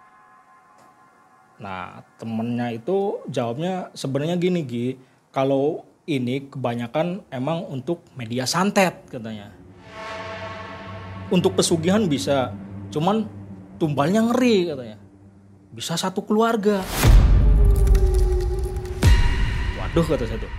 nah 1.54 2.02
temennya 2.18 2.74
itu 2.74 3.22
jawabnya 3.30 3.94
sebenarnya 3.94 4.36
gini 4.40 4.60
Gi 4.66 4.88
kalau 5.30 5.84
ini 6.04 6.52
kebanyakan 6.52 7.24
emang 7.32 7.64
untuk 7.64 8.04
media 8.12 8.44
santet 8.44 9.08
katanya. 9.08 9.48
Untuk 11.32 11.56
pesugihan 11.56 12.04
bisa, 12.04 12.52
cuman 12.92 13.24
tumbalnya 13.80 14.20
ngeri 14.28 14.68
katanya. 14.68 14.98
Bisa 15.72 15.96
satu 15.96 16.20
keluarga. 16.22 16.84
Waduh 19.80 20.04
kata 20.04 20.24
saya 20.28 20.38
tuh. 20.38 20.52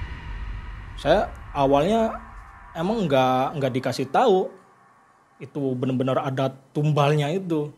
Saya 0.98 1.20
awalnya 1.54 2.18
emang 2.74 3.06
nggak 3.06 3.62
nggak 3.62 3.74
dikasih 3.80 4.10
tahu 4.10 4.50
itu 5.46 5.62
benar-benar 5.78 6.18
ada 6.26 6.50
tumbalnya 6.74 7.30
itu. 7.30 7.70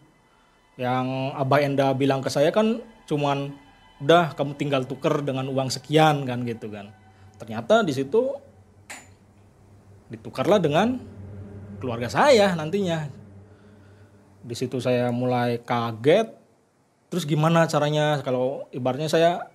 Yang 0.79 1.07
Abah 1.35 1.59
Enda 1.59 1.91
bilang 1.91 2.23
ke 2.23 2.31
saya 2.31 2.53
kan 2.53 2.79
cuman 3.09 3.51
udah 3.97 4.37
kamu 4.37 4.53
tinggal 4.55 4.81
tuker 4.85 5.25
dengan 5.25 5.49
uang 5.51 5.67
sekian 5.73 6.23
kan 6.23 6.47
gitu 6.47 6.71
kan. 6.71 6.93
Ternyata 7.37 7.83
di 7.83 7.93
situ 7.93 8.33
ditukarlah 10.07 10.61
dengan 10.63 10.95
keluarga 11.83 12.07
saya 12.07 12.55
nantinya. 12.55 13.09
Di 14.47 14.55
situ 14.55 14.79
saya 14.79 15.11
mulai 15.11 15.59
kaget. 15.59 16.31
Terus 17.11 17.23
gimana 17.27 17.67
caranya? 17.67 18.21
Kalau 18.23 18.69
ibaratnya 18.71 19.11
saya 19.11 19.49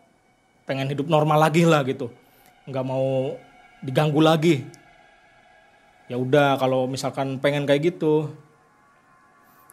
pengen 0.68 0.90
hidup 0.90 1.08
normal 1.08 1.38
lagi 1.38 1.64
lah 1.64 1.86
gitu. 1.86 2.12
Nggak 2.68 2.86
mau 2.86 3.38
diganggu 3.82 4.20
lagi 4.22 4.81
ya 6.12 6.20
udah 6.20 6.60
kalau 6.60 6.84
misalkan 6.84 7.40
pengen 7.40 7.64
kayak 7.64 7.96
gitu 7.96 8.28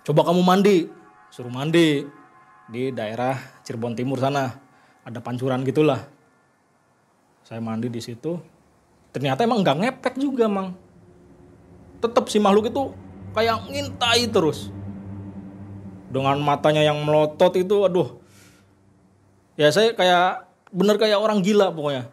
coba 0.08 0.23
kamu 0.32 0.39
mandi. 0.39 0.78
Suruh 1.30 1.52
mandi 1.52 2.02
di 2.71 2.95
daerah 2.95 3.36
Cirebon 3.67 3.93
Timur 3.93 4.23
sana. 4.23 4.56
Ada 5.04 5.19
pancuran 5.19 5.67
gitulah. 5.67 5.99
Saya 7.43 7.60
mandi 7.60 7.91
di 7.91 7.99
situ. 7.99 8.39
Ternyata 9.12 9.43
emang 9.43 9.60
nggak 9.60 9.78
ngepek 9.84 10.15
juga 10.15 10.47
mang. 10.47 10.73
Tetap 11.99 12.32
si 12.32 12.39
makhluk 12.39 12.71
itu 12.71 12.95
kayak 13.36 13.67
ngintai 13.67 14.32
terus. 14.32 14.71
Dengan 16.10 16.39
matanya 16.39 16.82
yang 16.82 17.04
melotot 17.04 17.54
itu 17.60 17.84
aduh. 17.84 18.15
Ya 19.60 19.69
saya 19.75 19.91
kayak 19.91 20.47
bener 20.71 20.95
kayak 20.95 21.19
orang 21.19 21.43
gila 21.43 21.69
pokoknya. 21.69 22.08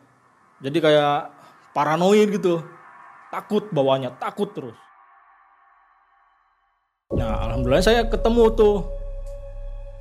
Jadi 0.60 0.78
kayak 0.82 1.30
paranoid 1.72 2.28
gitu 2.34 2.75
takut 3.30 3.68
bawahnya 3.74 4.14
takut 4.16 4.50
terus. 4.54 4.78
Nah 7.14 7.46
alhamdulillah 7.46 7.84
saya 7.84 8.02
ketemu 8.06 8.50
tuh 8.54 8.76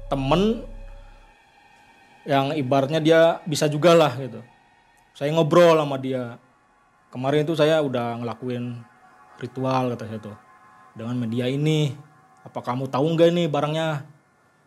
temen 0.10 0.66
yang 2.26 2.58
ibaratnya 2.58 2.98
dia 2.98 3.22
bisa 3.46 3.70
juga 3.70 3.94
lah 3.94 4.14
gitu. 4.18 4.42
Saya 5.14 5.32
ngobrol 5.32 5.78
sama 5.78 6.02
dia. 6.02 6.42
Kemarin 7.14 7.48
itu 7.48 7.56
saya 7.56 7.80
udah 7.80 8.20
ngelakuin 8.20 8.84
ritual 9.40 9.94
kata 9.96 10.04
saya 10.10 10.20
tuh 10.20 10.38
dengan 10.98 11.16
media 11.16 11.46
ini. 11.48 11.94
Apa 12.44 12.62
kamu 12.62 12.90
tahu 12.90 13.06
nggak 13.16 13.30
ini 13.34 13.44
barangnya? 13.50 14.06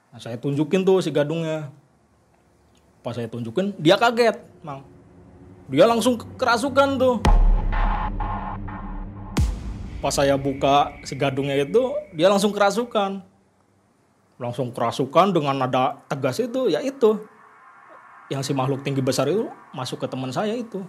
Nah, 0.08 0.18
saya 0.18 0.40
tunjukin 0.40 0.82
tuh 0.82 0.98
si 1.04 1.12
gadungnya. 1.12 1.70
Pas 3.04 3.14
saya 3.14 3.28
tunjukin 3.28 3.76
dia 3.78 3.94
kaget 4.00 4.38
mang. 4.64 4.82
Dia 5.68 5.84
langsung 5.84 6.16
kerasukan 6.16 6.96
tuh 6.96 7.20
pas 9.98 10.14
saya 10.14 10.38
buka 10.38 10.94
si 11.02 11.18
gadungnya 11.18 11.58
itu 11.58 11.94
dia 12.14 12.30
langsung 12.30 12.54
kerasukan. 12.54 13.22
Langsung 14.38 14.70
kerasukan 14.70 15.34
dengan 15.34 15.58
nada 15.58 15.98
tegas 16.06 16.38
itu 16.38 16.70
ya 16.70 16.78
itu. 16.78 17.18
Yang 18.30 18.50
si 18.50 18.52
makhluk 18.54 18.86
tinggi 18.86 19.02
besar 19.02 19.26
itu 19.26 19.50
masuk 19.74 19.98
ke 19.98 20.06
teman 20.06 20.30
saya 20.30 20.54
itu. 20.54 20.84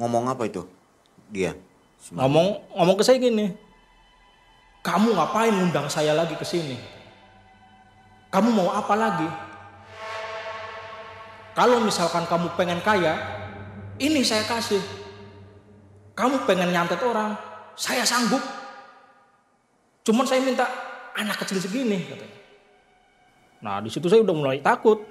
Ngomong 0.00 0.32
apa 0.32 0.48
itu? 0.48 0.64
Dia. 1.28 1.56
ngomong 2.12 2.60
ngomong 2.76 3.00
ke 3.00 3.04
saya 3.08 3.16
gini 3.16 3.56
kamu 4.84 5.16
ngapain 5.16 5.56
undang 5.56 5.88
saya 5.88 6.12
lagi 6.12 6.36
ke 6.36 6.44
sini? 6.44 6.76
Kamu 8.28 8.52
mau 8.52 8.68
apa 8.68 8.92
lagi? 8.92 9.24
Kalau 11.56 11.80
misalkan 11.80 12.28
kamu 12.28 12.52
pengen 12.52 12.84
kaya 12.84 13.16
ini 13.96 14.20
saya 14.20 14.44
kasih. 14.44 14.84
Kamu 16.12 16.44
pengen 16.44 16.68
nyantet 16.68 17.00
orang 17.00 17.53
saya 17.74 18.06
sanggup 18.06 18.42
cuman 20.04 20.24
saya 20.26 20.40
minta 20.42 20.66
anak 21.14 21.38
kecil 21.42 21.58
segini 21.58 22.02
katanya 22.06 22.38
nah 23.64 23.76
di 23.80 23.88
situ 23.88 24.06
saya 24.10 24.20
udah 24.20 24.34
mulai 24.36 24.58
takut 24.60 25.02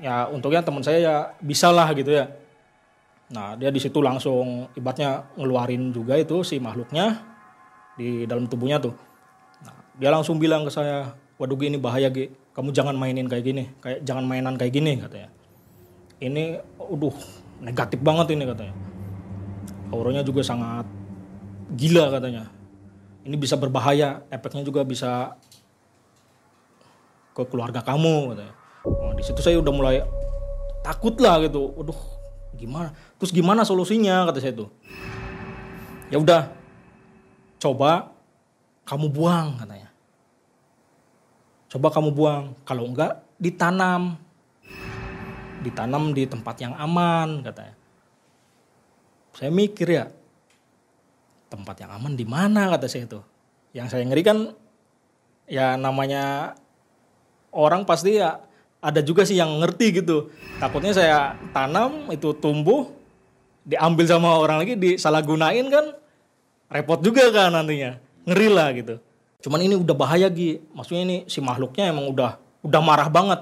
ya 0.00 0.28
untungnya 0.28 0.60
teman 0.60 0.84
saya 0.84 0.98
ya 1.00 1.16
bisa 1.40 1.72
lah 1.72 1.88
gitu 1.96 2.12
ya 2.12 2.28
Nah, 3.26 3.58
dia 3.58 3.74
di 3.74 3.82
situ 3.82 3.98
langsung 3.98 4.70
ibaratnya 4.78 5.34
ngeluarin 5.34 5.90
juga 5.90 6.14
itu 6.14 6.46
si 6.46 6.62
makhluknya 6.62 7.26
di 7.98 8.22
dalam 8.22 8.46
tubuhnya 8.46 8.78
tuh. 8.78 8.94
Nah, 9.66 9.74
dia 9.98 10.14
langsung 10.14 10.38
bilang 10.38 10.62
ke 10.62 10.70
saya, 10.70 11.10
"Waduh, 11.34 11.58
ini 11.66 11.74
bahaya, 11.74 12.06
Gi. 12.06 12.30
Kamu 12.54 12.70
jangan 12.70 12.94
mainin 12.94 13.26
kayak 13.26 13.44
gini, 13.44 13.64
kayak 13.82 14.06
jangan 14.06 14.22
mainan 14.22 14.54
kayak 14.54 14.70
gini," 14.78 15.02
katanya. 15.02 15.28
Ini 16.22 16.62
aduh, 16.78 17.16
negatif 17.66 17.98
banget 17.98 18.30
ini 18.30 18.46
katanya. 18.46 18.74
Auranya 19.90 20.22
juga 20.22 20.46
sangat 20.46 20.86
gila 21.74 22.12
katanya. 22.14 22.50
Ini 23.26 23.34
bisa 23.34 23.58
berbahaya, 23.58 24.22
efeknya 24.30 24.62
juga 24.62 24.86
bisa 24.86 25.34
ke 27.34 27.42
keluarga 27.50 27.82
kamu 27.82 28.34
katanya. 28.34 28.54
Nah, 28.86 29.14
di 29.18 29.22
situ 29.26 29.42
saya 29.42 29.58
udah 29.58 29.72
mulai 29.74 29.98
takut 30.86 31.18
lah 31.18 31.42
gitu. 31.42 31.74
Waduh, 31.74 32.16
gimana 32.56 32.90
terus 33.20 33.30
gimana 33.30 33.62
solusinya 33.62 34.24
kata 34.26 34.40
saya 34.40 34.56
tuh 34.56 34.72
ya 36.08 36.16
udah 36.16 36.48
coba 37.60 38.10
kamu 38.88 39.06
buang 39.12 39.60
katanya 39.60 39.90
coba 41.68 41.88
kamu 41.92 42.10
buang 42.16 42.44
kalau 42.64 42.88
enggak 42.88 43.20
ditanam 43.36 44.16
ditanam 45.60 46.16
di 46.16 46.24
tempat 46.24 46.56
yang 46.64 46.72
aman 46.80 47.44
katanya 47.44 47.76
saya 49.36 49.52
mikir 49.52 49.88
ya 49.92 50.08
tempat 51.56 51.76
yang 51.80 51.90
aman 51.96 52.12
di 52.12 52.28
mana 52.28 52.68
kata 52.76 52.86
saya 52.86 53.08
itu 53.08 53.20
yang 53.72 53.88
saya 53.88 54.04
ngeri 54.04 54.22
kan 54.24 54.38
ya 55.48 55.76
namanya 55.76 56.54
orang 57.52 57.88
pasti 57.88 58.20
ya 58.20 58.40
ada 58.80 59.00
juga 59.02 59.26
sih 59.26 59.34
yang 59.34 59.50
ngerti 59.58 60.04
gitu. 60.04 60.30
Takutnya 60.62 60.92
saya 60.94 61.34
tanam 61.50 62.06
itu 62.12 62.36
tumbuh 62.36 62.92
diambil 63.66 64.06
sama 64.06 64.38
orang 64.38 64.62
lagi 64.62 64.78
disalahgunain 64.78 65.66
kan 65.72 65.96
repot 66.70 67.00
juga 67.02 67.32
kan 67.34 67.50
nantinya. 67.50 67.98
Ngeri 68.28 68.48
lah 68.52 68.68
gitu. 68.76 68.94
Cuman 69.42 69.62
ini 69.62 69.74
udah 69.74 69.94
bahaya 69.96 70.30
Gi. 70.30 70.58
Maksudnya 70.74 71.02
ini 71.02 71.16
si 71.26 71.42
makhluknya 71.42 71.90
emang 71.90 72.10
udah 72.10 72.38
udah 72.62 72.80
marah 72.82 73.08
banget. 73.10 73.40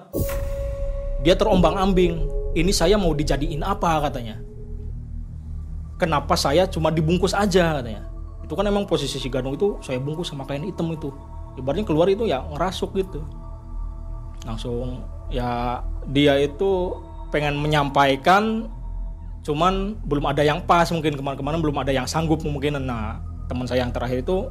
Dia 1.25 1.37
terombang-ambing. 1.37 2.33
Ini 2.55 2.73
saya 2.73 2.95
mau 3.01 3.11
dijadiin 3.17 3.65
apa 3.65 3.99
katanya. 4.09 4.39
Kenapa 5.95 6.35
saya 6.35 6.67
cuma 6.67 6.91
dibungkus 6.91 7.33
aja 7.33 7.79
katanya. 7.79 8.05
Itu 8.43 8.53
kan 8.59 8.67
emang 8.67 8.85
posisi 8.85 9.17
si 9.17 9.31
gadung 9.31 9.55
itu 9.55 9.79
saya 9.81 9.97
bungkus 10.03 10.31
sama 10.35 10.45
kain 10.45 10.67
hitam 10.67 10.91
itu. 10.91 11.15
Ibaratnya 11.55 11.87
keluar 11.87 12.11
itu 12.11 12.27
ya 12.27 12.43
ngerasuk 12.51 12.93
gitu. 12.99 13.23
Langsung 14.45 15.07
ya 15.33 15.81
dia 16.11 16.37
itu 16.43 16.99
pengen 17.33 17.57
menyampaikan 17.59 18.69
cuman 19.45 20.01
belum 20.09 20.25
ada 20.25 20.41
yang 20.41 20.65
pas 20.65 20.89
mungkin 20.89 21.21
kemarin-kemarin 21.21 21.61
belum 21.61 21.77
ada 21.85 21.93
yang 21.93 22.09
sanggup 22.09 22.41
mungkin 22.41 22.81
nah 22.81 23.21
teman 23.45 23.69
saya 23.69 23.85
yang 23.85 23.93
terakhir 23.93 24.25
itu 24.25 24.49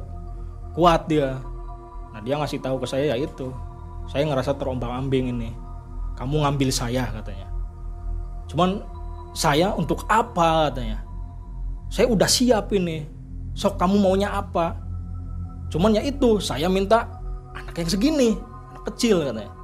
kuat 0.76 1.10
dia 1.10 1.42
nah 2.14 2.22
dia 2.22 2.38
ngasih 2.38 2.62
tahu 2.62 2.78
ke 2.78 2.86
saya 2.86 3.14
ya 3.14 3.16
itu 3.18 3.50
saya 4.06 4.22
ngerasa 4.22 4.54
terombang-ambing 4.54 5.34
ini 5.34 5.50
kamu 6.14 6.46
ngambil 6.46 6.70
saya 6.70 7.10
katanya 7.10 7.50
cuman 8.46 8.86
saya 9.34 9.74
untuk 9.74 10.06
apa 10.06 10.70
katanya 10.70 11.02
saya 11.94 12.10
udah 12.10 12.26
siap 12.26 12.74
ini. 12.74 13.06
Sok 13.54 13.78
kamu 13.78 14.02
maunya 14.02 14.34
apa? 14.34 14.74
Cuman 15.70 15.94
ya 15.94 16.02
itu 16.02 16.42
saya 16.42 16.66
minta 16.66 17.22
anak 17.54 17.78
yang 17.78 17.86
segini 17.86 18.34
anak 18.74 18.82
kecil 18.90 19.22
katanya. 19.22 19.54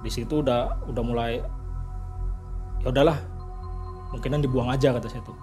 Di 0.00 0.12
situ 0.12 0.40
udah 0.40 0.80
udah 0.88 1.02
mulai 1.04 1.44
ya 2.80 2.88
udahlah. 2.88 3.20
Mungkinan 4.16 4.40
dibuang 4.40 4.72
aja 4.72 4.96
kata 4.96 5.12
saya 5.12 5.20
tuh. 5.28 5.36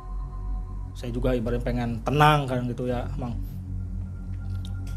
Saya 0.98 1.14
juga 1.14 1.38
ibaratnya 1.38 1.62
pengen 1.62 2.02
tenang 2.02 2.50
kan 2.50 2.66
gitu 2.66 2.90
ya 2.90 3.06
emang 3.14 3.38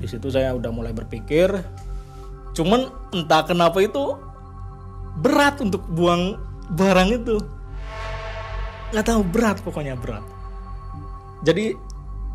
di 0.01 0.11
situ 0.11 0.27
saya 0.33 0.57
udah 0.57 0.73
mulai 0.73 0.97
berpikir. 0.97 1.49
Cuman 2.57 2.89
entah 3.13 3.45
kenapa 3.45 3.85
itu 3.85 4.17
berat 5.21 5.61
untuk 5.61 5.85
buang 5.93 6.41
barang 6.73 7.21
itu 7.21 7.37
nggak 8.93 9.07
tahu 9.07 9.23
berat 9.25 9.57
pokoknya 9.65 9.95
berat. 9.97 10.25
Jadi 11.45 11.77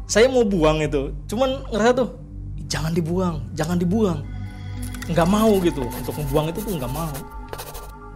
saya 0.10 0.30
mau 0.30 0.46
buang 0.46 0.82
itu. 0.82 1.14
Cuman 1.30 1.66
ngerasa 1.70 1.94
tuh 2.06 2.10
jangan 2.70 2.94
dibuang 2.94 3.36
jangan 3.54 3.78
dibuang. 3.78 4.20
Nggak 5.10 5.30
mau 5.30 5.52
gitu. 5.62 5.86
Untuk 5.86 6.16
membuang 6.18 6.50
itu 6.50 6.60
tuh 6.62 6.74
nggak 6.78 6.94
mau. 6.94 7.14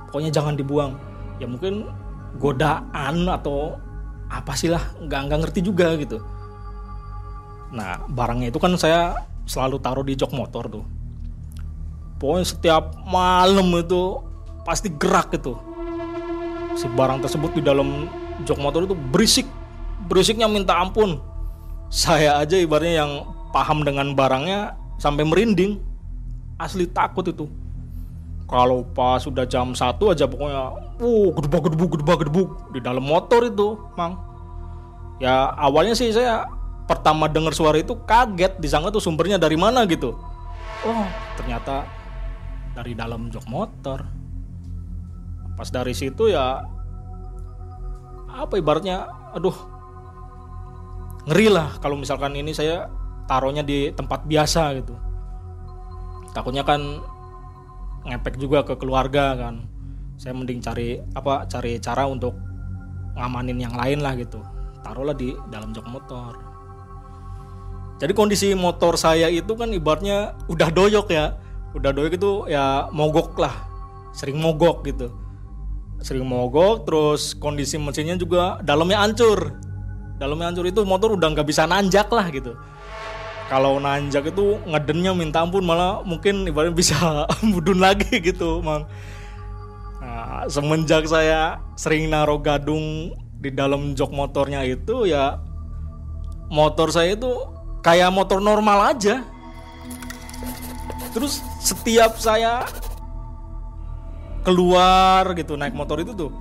Pokoknya 0.10 0.32
jangan 0.34 0.54
dibuang. 0.58 0.98
Ya 1.42 1.46
mungkin 1.50 1.90
godaan 2.38 3.30
atau 3.30 3.78
apa 4.30 4.58
sih 4.58 4.70
lah 4.74 4.82
nggak 5.02 5.22
nggak 5.30 5.40
ngerti 5.46 5.60
juga 5.62 5.94
gitu. 5.98 6.18
Nah 7.74 8.02
barangnya 8.10 8.54
itu 8.54 8.58
kan 8.62 8.74
saya 8.78 9.18
selalu 9.50 9.78
taruh 9.82 10.06
di 10.06 10.14
jok 10.14 10.34
motor 10.34 10.70
tuh. 10.70 10.86
Pokoknya 12.22 12.46
setiap 12.46 12.84
malam 13.04 13.74
itu 13.76 14.22
pasti 14.64 14.88
gerak 14.96 15.36
itu 15.36 15.60
si 16.74 16.90
barang 16.90 17.22
tersebut 17.22 17.54
di 17.54 17.62
dalam 17.62 18.10
jok 18.42 18.58
motor 18.58 18.90
itu 18.90 18.98
berisik. 18.98 19.48
Berisiknya 20.10 20.50
minta 20.50 20.82
ampun. 20.82 21.22
Saya 21.94 22.42
aja 22.42 22.58
ibaratnya 22.58 23.06
yang 23.06 23.12
paham 23.54 23.86
dengan 23.86 24.18
barangnya 24.18 24.74
sampai 24.98 25.22
merinding. 25.22 25.78
Asli 26.58 26.90
takut 26.90 27.24
itu. 27.30 27.46
Kalau 28.50 28.86
pas 28.94 29.24
sudah 29.24 29.46
jam 29.48 29.74
satu 29.74 30.14
aja 30.14 30.30
pokoknya 30.30 30.74
uh 31.02 31.28
gedebuk 31.38 31.62
gedebuk 31.70 31.90
gedebuk 31.98 32.18
gedebuk. 32.26 32.50
Di 32.74 32.80
dalam 32.82 33.06
motor 33.06 33.46
itu 33.46 33.78
mang. 33.94 34.20
Ya 35.22 35.54
awalnya 35.56 35.94
sih 35.94 36.10
saya 36.12 36.50
pertama 36.84 37.32
dengar 37.32 37.56
suara 37.56 37.80
itu 37.80 37.96
kaget 38.04 38.60
disangka 38.60 38.92
tuh 38.92 39.02
sumbernya 39.02 39.40
dari 39.40 39.56
mana 39.56 39.88
gitu. 39.88 40.18
Oh 40.84 41.08
ternyata 41.40 41.88
dari 42.76 42.98
dalam 42.98 43.30
jok 43.32 43.46
motor. 43.48 44.04
Pas 45.54 45.70
dari 45.70 45.94
situ 45.94 46.34
ya 46.34 46.66
apa 48.34 48.58
ibaratnya 48.58 49.06
aduh 49.38 49.54
ngeri 51.30 51.48
lah 51.54 51.78
kalau 51.80 51.96
misalkan 51.96 52.34
ini 52.34 52.52
saya 52.52 52.90
taruhnya 53.30 53.64
di 53.64 53.94
tempat 53.94 54.28
biasa 54.28 54.76
gitu. 54.82 54.98
Takutnya 56.36 56.66
kan 56.66 57.00
ngepek 58.04 58.36
juga 58.42 58.66
ke 58.68 58.76
keluarga 58.76 59.38
kan. 59.38 59.64
Saya 60.20 60.36
mending 60.36 60.60
cari 60.60 61.00
apa 61.16 61.48
cari 61.48 61.80
cara 61.80 62.10
untuk 62.10 62.36
ngamanin 63.16 63.62
yang 63.62 63.76
lain 63.78 64.04
lah 64.04 64.18
gitu. 64.20 64.42
Taruhlah 64.84 65.16
di 65.16 65.32
dalam 65.48 65.72
jok 65.72 65.88
motor. 65.88 66.34
Jadi 68.02 68.12
kondisi 68.12 68.52
motor 68.58 69.00
saya 69.00 69.32
itu 69.32 69.56
kan 69.56 69.72
ibaratnya 69.72 70.36
udah 70.52 70.68
doyok 70.74 71.08
ya. 71.14 71.40
Udah 71.72 71.96
doyok 71.96 72.14
itu 72.20 72.32
ya 72.52 72.92
mogok 72.92 73.40
lah. 73.40 73.56
Sering 74.12 74.42
mogok 74.44 74.84
gitu 74.84 75.23
sering 76.04 76.28
mogok 76.28 76.84
terus 76.84 77.32
kondisi 77.32 77.80
mesinnya 77.80 78.20
juga 78.20 78.60
dalamnya 78.60 79.00
hancur. 79.00 79.56
Dalamnya 80.20 80.52
hancur 80.52 80.68
itu 80.68 80.84
motor 80.84 81.16
udah 81.16 81.32
nggak 81.32 81.48
bisa 81.48 81.64
nanjak 81.64 82.12
lah 82.12 82.28
gitu. 82.28 82.54
Kalau 83.48 83.80
nanjak 83.80 84.36
itu 84.36 84.60
ngedennya 84.68 85.16
minta 85.16 85.40
ampun 85.40 85.64
malah 85.64 86.04
mungkin 86.04 86.44
ibaratnya 86.44 86.76
bisa 86.76 86.96
mudun 87.50 87.80
lagi 87.80 88.20
gitu 88.20 88.60
mang. 88.60 88.84
Nah, 90.04 90.44
semenjak 90.52 91.08
saya 91.08 91.64
sering 91.80 92.12
naruh 92.12 92.44
gadung 92.44 93.16
di 93.40 93.50
dalam 93.52 93.96
jok 93.96 94.12
motornya 94.12 94.64
itu 94.68 95.08
ya 95.08 95.40
motor 96.52 96.92
saya 96.92 97.16
itu 97.16 97.32
kayak 97.80 98.12
motor 98.12 98.44
normal 98.44 98.92
aja. 98.96 99.24
Terus 101.16 101.40
setiap 101.64 102.20
saya 102.20 102.68
keluar 104.44 105.32
gitu 105.34 105.56
naik 105.56 105.74
motor 105.74 106.00
itu 106.04 106.12
tuh 106.14 106.32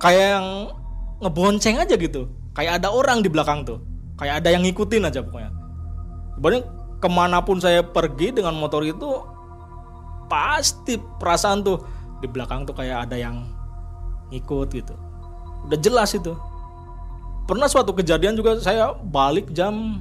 kayak 0.00 0.40
yang 0.40 0.46
ngebonceng 1.20 1.76
aja 1.76 1.94
gitu. 1.94 2.26
Kayak 2.56 2.82
ada 2.82 2.88
orang 2.90 3.20
di 3.22 3.28
belakang 3.30 3.62
tuh. 3.62 3.78
Kayak 4.16 4.42
ada 4.42 4.48
yang 4.52 4.64
ngikutin 4.64 5.06
aja 5.06 5.20
pokoknya. 5.22 5.52
Sebenarnya 6.34 6.62
ke 7.00 7.08
mana 7.08 7.38
pun 7.44 7.60
saya 7.60 7.84
pergi 7.84 8.32
dengan 8.32 8.56
motor 8.56 8.84
itu 8.84 9.08
pasti 10.28 10.96
perasaan 10.96 11.64
tuh 11.64 11.78
di 12.20 12.28
belakang 12.28 12.64
tuh 12.64 12.76
kayak 12.76 13.08
ada 13.08 13.16
yang 13.16 13.48
ngikut 14.32 14.68
gitu. 14.72 14.96
Udah 15.68 15.78
jelas 15.80 16.16
itu. 16.16 16.32
Pernah 17.44 17.68
suatu 17.68 17.92
kejadian 17.92 18.36
juga 18.36 18.56
saya 18.60 18.96
balik 18.96 19.52
jam 19.52 20.00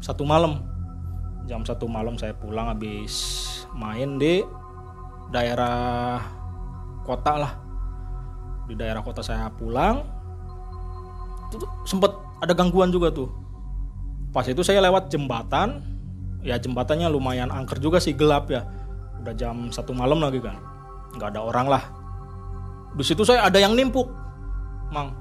satu 0.00 0.24
malam. 0.24 0.64
Jam 1.48 1.64
satu 1.64 1.88
malam 1.88 2.16
saya 2.20 2.36
pulang 2.36 2.68
habis 2.68 3.14
main 3.72 4.20
di 4.20 4.44
daerah 5.32 6.20
kota 7.04 7.32
lah. 7.36 7.52
Di 8.68 8.76
daerah 8.76 9.00
kota 9.00 9.24
saya 9.24 9.48
pulang 9.48 10.04
itu 11.48 11.64
sempet 11.88 12.12
ada 12.44 12.52
gangguan 12.52 12.92
juga 12.92 13.08
tuh. 13.08 13.32
Pas 14.28 14.44
itu 14.44 14.60
saya 14.60 14.84
lewat 14.84 15.08
jembatan 15.08 15.80
ya 16.44 16.60
jembatannya 16.60 17.08
lumayan 17.08 17.48
angker 17.48 17.80
juga 17.80 17.96
sih 17.96 18.12
gelap 18.12 18.52
ya. 18.52 18.68
Udah 19.24 19.32
jam 19.32 19.72
satu 19.72 19.96
malam 19.96 20.20
lagi 20.20 20.38
kan 20.44 20.60
nggak 21.16 21.32
ada 21.34 21.40
orang 21.40 21.66
lah. 21.66 21.84
Di 22.92 23.04
situ 23.04 23.24
saya 23.24 23.48
ada 23.48 23.56
yang 23.56 23.72
nimpuk 23.72 24.08
mang. 24.92 25.16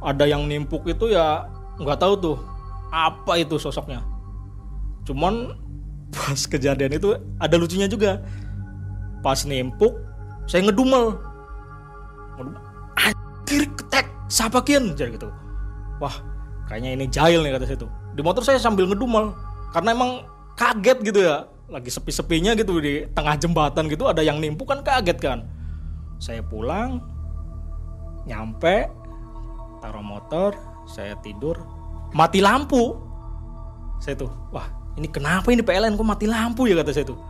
Ada 0.00 0.24
yang 0.28 0.48
nimpuk 0.48 0.84
itu 0.88 1.12
ya 1.12 1.48
nggak 1.80 2.00
tahu 2.00 2.14
tuh 2.20 2.36
apa 2.92 3.40
itu 3.40 3.56
sosoknya. 3.56 4.04
Cuman 5.08 5.56
pas 6.14 6.40
kejadian 6.44 6.92
itu 6.92 7.16
ada 7.40 7.56
lucunya 7.56 7.88
juga 7.88 8.20
pas 9.20 9.38
nimpuk 9.44 9.96
saya 10.50 10.66
ngedumel. 10.66 11.14
Anjir 12.98 13.68
ketek 13.78 14.08
siapa 14.26 14.64
kian 14.64 14.96
jadi 14.96 15.14
gitu. 15.14 15.28
Wah 16.02 16.18
kayaknya 16.66 16.96
ini 16.96 17.06
jahil 17.06 17.44
nih 17.44 17.54
kata 17.54 17.66
saya 17.68 17.78
tuh 17.78 17.90
di 18.16 18.20
motor 18.24 18.42
saya 18.42 18.58
sambil 18.58 18.88
ngedumel 18.90 19.36
karena 19.70 19.94
emang 19.94 20.10
kaget 20.58 20.98
gitu 21.06 21.20
ya. 21.22 21.46
Lagi 21.70 21.86
sepi-sepinya 21.86 22.58
gitu 22.58 22.82
di 22.82 23.06
tengah 23.14 23.38
jembatan 23.38 23.86
gitu 23.86 24.10
ada 24.10 24.26
yang 24.26 24.42
nimpuk 24.42 24.66
kan 24.66 24.82
kaget 24.82 25.18
kan. 25.22 25.46
Saya 26.18 26.42
pulang 26.42 26.98
nyampe 28.26 28.90
taruh 29.78 30.02
motor 30.02 30.56
saya 30.90 31.14
tidur. 31.22 31.56
Mati 32.10 32.42
lampu. 32.42 32.98
Saya 34.02 34.18
tuh 34.18 34.32
wah 34.50 34.66
ini 34.98 35.06
kenapa 35.06 35.46
ini 35.54 35.62
PLN 35.62 35.94
kok 35.94 36.08
mati 36.08 36.26
lampu 36.26 36.66
ya? 36.66 36.74
kata 36.82 36.90
saya 36.90 37.06
tuh 37.06 37.29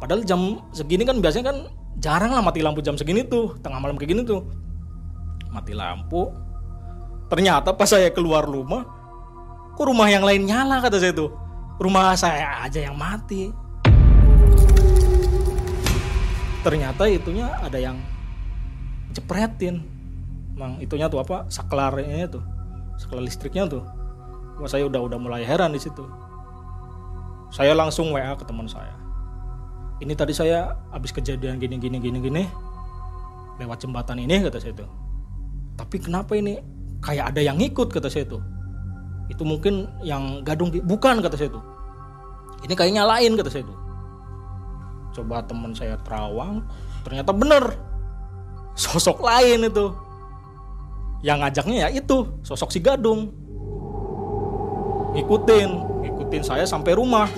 padahal 0.00 0.24
jam 0.24 0.64
segini 0.72 1.04
kan 1.04 1.20
biasanya 1.20 1.52
kan 1.52 1.56
jarang 2.00 2.32
lah 2.32 2.40
mati 2.40 2.64
lampu 2.64 2.80
jam 2.80 2.96
segini 2.96 3.20
tuh 3.28 3.60
tengah 3.60 3.76
malam 3.76 4.00
kayak 4.00 4.16
gini 4.16 4.22
tuh. 4.24 4.48
Mati 5.52 5.76
lampu. 5.76 6.32
Ternyata 7.28 7.76
pas 7.76 7.86
saya 7.86 8.10
keluar 8.10 8.48
rumah 8.48 8.82
kok 9.76 9.86
rumah 9.86 10.08
yang 10.10 10.24
lain 10.24 10.48
nyala 10.48 10.80
kata 10.80 10.96
saya 10.96 11.12
tuh. 11.12 11.30
Rumah 11.76 12.16
saya 12.16 12.64
aja 12.64 12.80
yang 12.80 12.96
mati. 12.96 13.52
Ternyata 16.60 17.08
itunya 17.08 17.52
ada 17.60 17.76
yang 17.76 18.00
jepretin. 19.12 19.84
Emang 20.56 20.76
itunya 20.80 21.08
tuh 21.08 21.24
apa 21.24 21.48
saklarnya 21.48 22.28
tuh 22.28 22.44
saklar 22.96 23.24
listriknya 23.24 23.68
tuh. 23.68 23.84
Wah 24.60 24.68
saya 24.68 24.84
udah 24.84 25.00
udah 25.00 25.16
mulai 25.16 25.44
heran 25.44 25.72
di 25.72 25.80
situ. 25.80 26.04
Saya 27.48 27.72
langsung 27.72 28.12
WA 28.12 28.36
ke 28.36 28.44
teman 28.44 28.68
saya 28.68 29.09
ini 30.00 30.12
tadi 30.16 30.32
saya 30.32 30.74
habis 30.92 31.12
kejadian 31.12 31.60
gini 31.60 31.76
gini 31.76 32.00
gini 32.00 32.18
gini 32.20 32.42
lewat 33.60 33.84
jembatan 33.84 34.20
ini 34.20 34.40
kata 34.44 34.58
saya 34.60 34.74
tuh 34.76 34.90
tapi 35.76 35.96
kenapa 35.96 36.36
ini? 36.36 36.60
Kayak 37.00 37.32
ada 37.32 37.40
yang 37.40 37.56
ngikut 37.56 37.88
kata 37.88 38.12
saya 38.12 38.28
tuh 38.28 38.44
itu 39.32 39.40
mungkin 39.46 39.88
yang 40.04 40.44
gadung 40.44 40.68
bukan 40.84 41.24
kata 41.24 41.32
saya 41.32 41.48
tuh 41.48 41.64
ini 42.60 42.76
kayaknya 42.76 43.08
lain 43.08 43.40
kata 43.40 43.48
saya 43.48 43.64
tuh 43.64 43.78
coba 45.16 45.40
teman 45.48 45.72
saya 45.72 45.96
terawang 46.04 46.60
ternyata 47.00 47.32
bener 47.32 47.72
sosok 48.80 49.20
lain 49.20 49.66
itu. 49.66 49.92
Yang 51.20 51.38
ngajaknya 51.44 51.76
ya 51.84 51.88
itu 51.92 52.16
sosok 52.40 52.72
si 52.72 52.80
gadung. 52.80 53.28
Ngikutin 55.12 55.68
ngikutin 56.06 56.42
saya 56.42 56.64
sampai 56.64 56.96
rumah. 56.96 57.28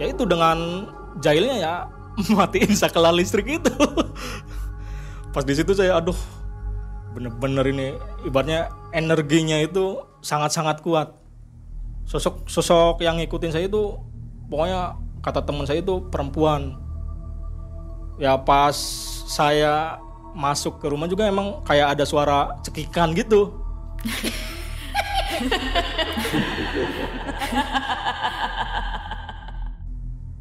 Ya 0.00 0.08
itu 0.08 0.24
dengan 0.24 0.88
jahilnya 1.18 1.56
ya 1.58 1.74
matiin 2.38 2.78
saklar 2.78 3.10
listrik 3.10 3.58
itu. 3.58 3.74
Pas 5.34 5.46
di 5.46 5.54
situ 5.54 5.74
saya 5.74 5.98
aduh 5.98 6.16
bener-bener 7.10 7.66
ini 7.74 7.88
ibaratnya 8.22 8.70
energinya 8.94 9.58
itu 9.58 9.98
sangat-sangat 10.22 10.82
kuat. 10.86 11.10
Sosok 12.06 12.46
sosok 12.46 13.02
yang 13.02 13.18
ngikutin 13.18 13.54
saya 13.54 13.66
itu 13.66 13.98
pokoknya 14.50 14.98
kata 15.22 15.42
teman 15.42 15.66
saya 15.66 15.82
itu 15.82 16.06
perempuan. 16.10 16.78
Ya 18.20 18.36
pas 18.36 18.76
saya 19.30 19.96
masuk 20.34 20.78
ke 20.78 20.86
rumah 20.90 21.06
juga 21.10 21.26
emang 21.26 21.62
kayak 21.66 21.98
ada 21.98 22.06
suara 22.06 22.54
cekikan 22.62 23.14
gitu 23.18 23.50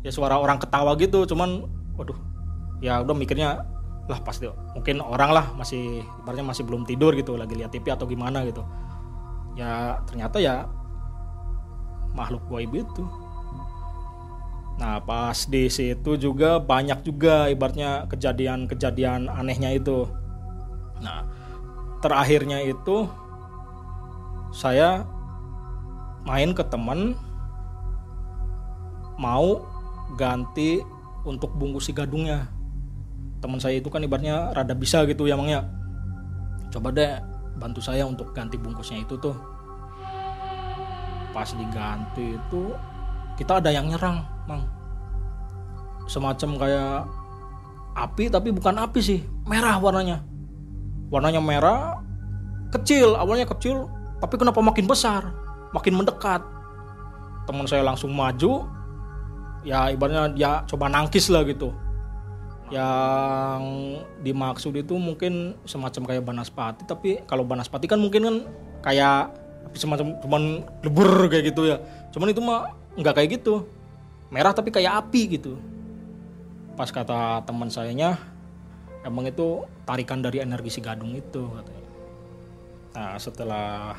ya 0.03 0.11
suara 0.11 0.39
orang 0.39 0.59
ketawa 0.59 0.95
gitu 0.95 1.27
cuman 1.27 1.67
waduh 1.99 2.15
ya 2.79 3.03
udah 3.03 3.15
mikirnya 3.15 3.67
lah 4.09 4.19
pasti 4.25 4.49
mungkin 4.73 5.05
orang 5.05 5.29
lah 5.29 5.45
masih 5.53 6.01
ibaratnya 6.25 6.49
masih 6.49 6.65
belum 6.65 6.81
tidur 6.89 7.13
gitu 7.13 7.37
lagi 7.37 7.53
lihat 7.53 7.69
TV 7.69 7.93
atau 7.93 8.09
gimana 8.09 8.41
gitu. 8.41 8.65
Ya 9.53 10.01
ternyata 10.09 10.41
ya 10.41 10.65
makhluk 12.17 12.41
gaib 12.49 12.73
itu. 12.73 13.05
Nah 14.81 14.97
pas 15.05 15.37
di 15.45 15.69
situ 15.69 16.17
juga 16.17 16.57
banyak 16.57 17.05
juga 17.05 17.53
ibaratnya 17.53 18.09
kejadian-kejadian 18.09 19.29
anehnya 19.29 19.77
itu. 19.77 20.09
Nah 21.05 21.29
terakhirnya 22.01 22.65
itu 22.65 23.05
saya 24.49 25.05
main 26.25 26.57
ke 26.57 26.65
temen 26.65 27.13
mau 29.21 29.61
ganti 30.19 30.83
untuk 31.23 31.55
bungkus 31.55 31.87
si 31.87 31.95
gadungnya. 31.95 32.51
Teman 33.39 33.63
saya 33.63 33.79
itu 33.79 33.87
kan 33.87 34.03
ibaratnya 34.03 34.51
rada 34.51 34.75
bisa 34.75 35.07
gitu 35.07 35.23
ya 35.23 35.39
mang 35.39 35.47
ya. 35.47 35.63
Coba 36.75 36.91
deh 36.91 37.15
bantu 37.55 37.79
saya 37.79 38.03
untuk 38.03 38.35
ganti 38.35 38.59
bungkusnya 38.59 39.07
itu 39.07 39.15
tuh. 39.15 39.35
Pas 41.31 41.47
diganti 41.55 42.35
itu 42.35 42.75
kita 43.39 43.63
ada 43.63 43.71
yang 43.71 43.87
nyerang 43.87 44.27
mang. 44.43 44.67
Semacam 46.11 46.59
kayak 46.59 47.07
api 47.95 48.27
tapi 48.27 48.51
bukan 48.51 48.75
api 48.75 48.99
sih 48.99 49.19
merah 49.47 49.79
warnanya. 49.79 50.19
Warnanya 51.07 51.39
merah 51.39 52.03
kecil 52.75 53.15
awalnya 53.15 53.47
kecil 53.47 53.87
tapi 54.19 54.35
kenapa 54.35 54.59
makin 54.59 54.83
besar? 54.83 55.31
Makin 55.71 55.95
mendekat. 55.95 56.43
Teman 57.47 57.65
saya 57.65 57.87
langsung 57.87 58.11
maju 58.11 58.78
ya 59.63 59.91
ibaratnya 59.91 60.31
dia 60.33 60.51
coba 60.67 60.87
nangkis 60.87 61.27
lah 61.31 61.43
gitu. 61.43 61.75
Yang 62.69 63.63
dimaksud 64.21 64.73
itu 64.77 64.93
mungkin 64.95 65.57
semacam 65.65 66.01
kayak 66.05 66.23
banaspati 66.23 66.85
tapi 66.85 67.25
kalau 67.25 67.41
banaspati 67.41 67.89
kan 67.89 67.97
mungkin 67.97 68.21
kan 68.21 68.35
kayak 68.85 69.33
semacam 69.73 70.17
cuman 70.21 70.43
lebur 70.85 71.29
kayak 71.29 71.53
gitu 71.53 71.69
ya. 71.69 71.81
Cuman 72.13 72.29
itu 72.29 72.41
mah 72.41 72.73
nggak 72.93 73.15
kayak 73.17 73.29
gitu. 73.41 73.65
Merah 74.29 74.53
tapi 74.53 74.69
kayak 74.69 75.05
api 75.05 75.39
gitu. 75.39 75.57
Pas 76.77 76.93
kata 76.93 77.41
teman 77.43 77.73
sayanya 77.73 78.21
emang 79.01 79.25
itu 79.27 79.65
tarikan 79.83 80.21
dari 80.21 80.39
energi 80.43 80.69
si 80.69 80.79
gadung 80.79 81.17
itu 81.17 81.49
katanya. 81.49 81.89
Nah 82.93 83.17
setelah 83.17 83.97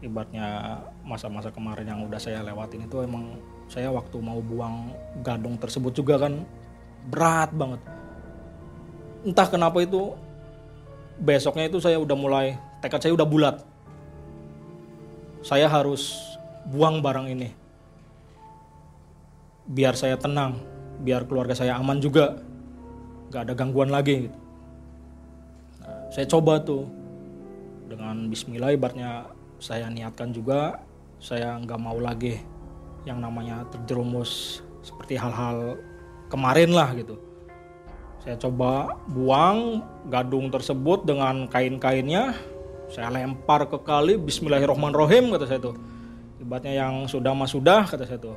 ibaratnya 0.00 0.80
masa-masa 1.06 1.52
kemarin 1.52 1.86
yang 1.86 2.00
udah 2.08 2.18
saya 2.18 2.40
lewatin 2.42 2.88
itu 2.88 3.04
emang 3.04 3.38
saya 3.70 3.86
waktu 3.94 4.18
mau 4.18 4.42
buang 4.42 4.90
gadung 5.22 5.54
tersebut 5.54 5.94
juga 5.94 6.18
kan 6.18 6.42
berat 7.06 7.54
banget. 7.54 7.78
Entah 9.22 9.46
kenapa 9.46 9.78
itu 9.78 10.10
besoknya 11.22 11.70
itu 11.70 11.78
saya 11.78 12.02
udah 12.02 12.16
mulai 12.18 12.58
tekad 12.82 12.98
saya 12.98 13.14
udah 13.14 13.28
bulat. 13.30 13.56
Saya 15.46 15.70
harus 15.70 16.18
buang 16.66 16.98
barang 16.98 17.30
ini. 17.30 17.54
Biar 19.70 19.94
saya 19.94 20.18
tenang 20.18 20.58
biar 21.06 21.30
keluarga 21.30 21.54
saya 21.54 21.78
aman 21.78 22.02
juga. 22.02 22.42
Nggak 23.30 23.42
ada 23.46 23.54
gangguan 23.54 23.94
lagi 23.94 24.26
gitu. 24.26 24.38
Nah, 25.78 26.10
saya 26.10 26.26
coba 26.26 26.58
tuh. 26.58 26.90
Dengan 27.86 28.30
Bismillah 28.30 28.74
ibaratnya 28.74 29.30
saya 29.62 29.86
niatkan 29.90 30.30
juga 30.34 30.78
saya 31.18 31.58
nggak 31.58 31.80
mau 31.82 31.98
lagi 31.98 32.38
yang 33.08 33.18
namanya 33.22 33.64
terjerumus 33.72 34.62
seperti 34.80 35.16
hal-hal 35.16 35.76
kemarin 36.28 36.72
lah 36.72 36.92
gitu 36.96 37.30
saya 38.20 38.36
coba 38.36 39.00
buang 39.08 39.80
gadung 40.12 40.52
tersebut 40.52 41.08
dengan 41.08 41.48
kain-kainnya. 41.48 42.36
Saya 42.92 43.08
lempar 43.08 43.64
ke 43.64 43.80
kali. 43.80 44.20
Bismillahirrohmanirrohim 44.20 45.32
kata 45.32 45.48
saya 45.48 45.60
tuh. 45.72 45.76
Ibaratnya 46.36 46.84
yang 46.84 47.08
sudah 47.08 47.32
mas 47.32 47.56
sudah 47.56 47.88
kata 47.88 48.04
saya 48.04 48.20
tuh. 48.20 48.36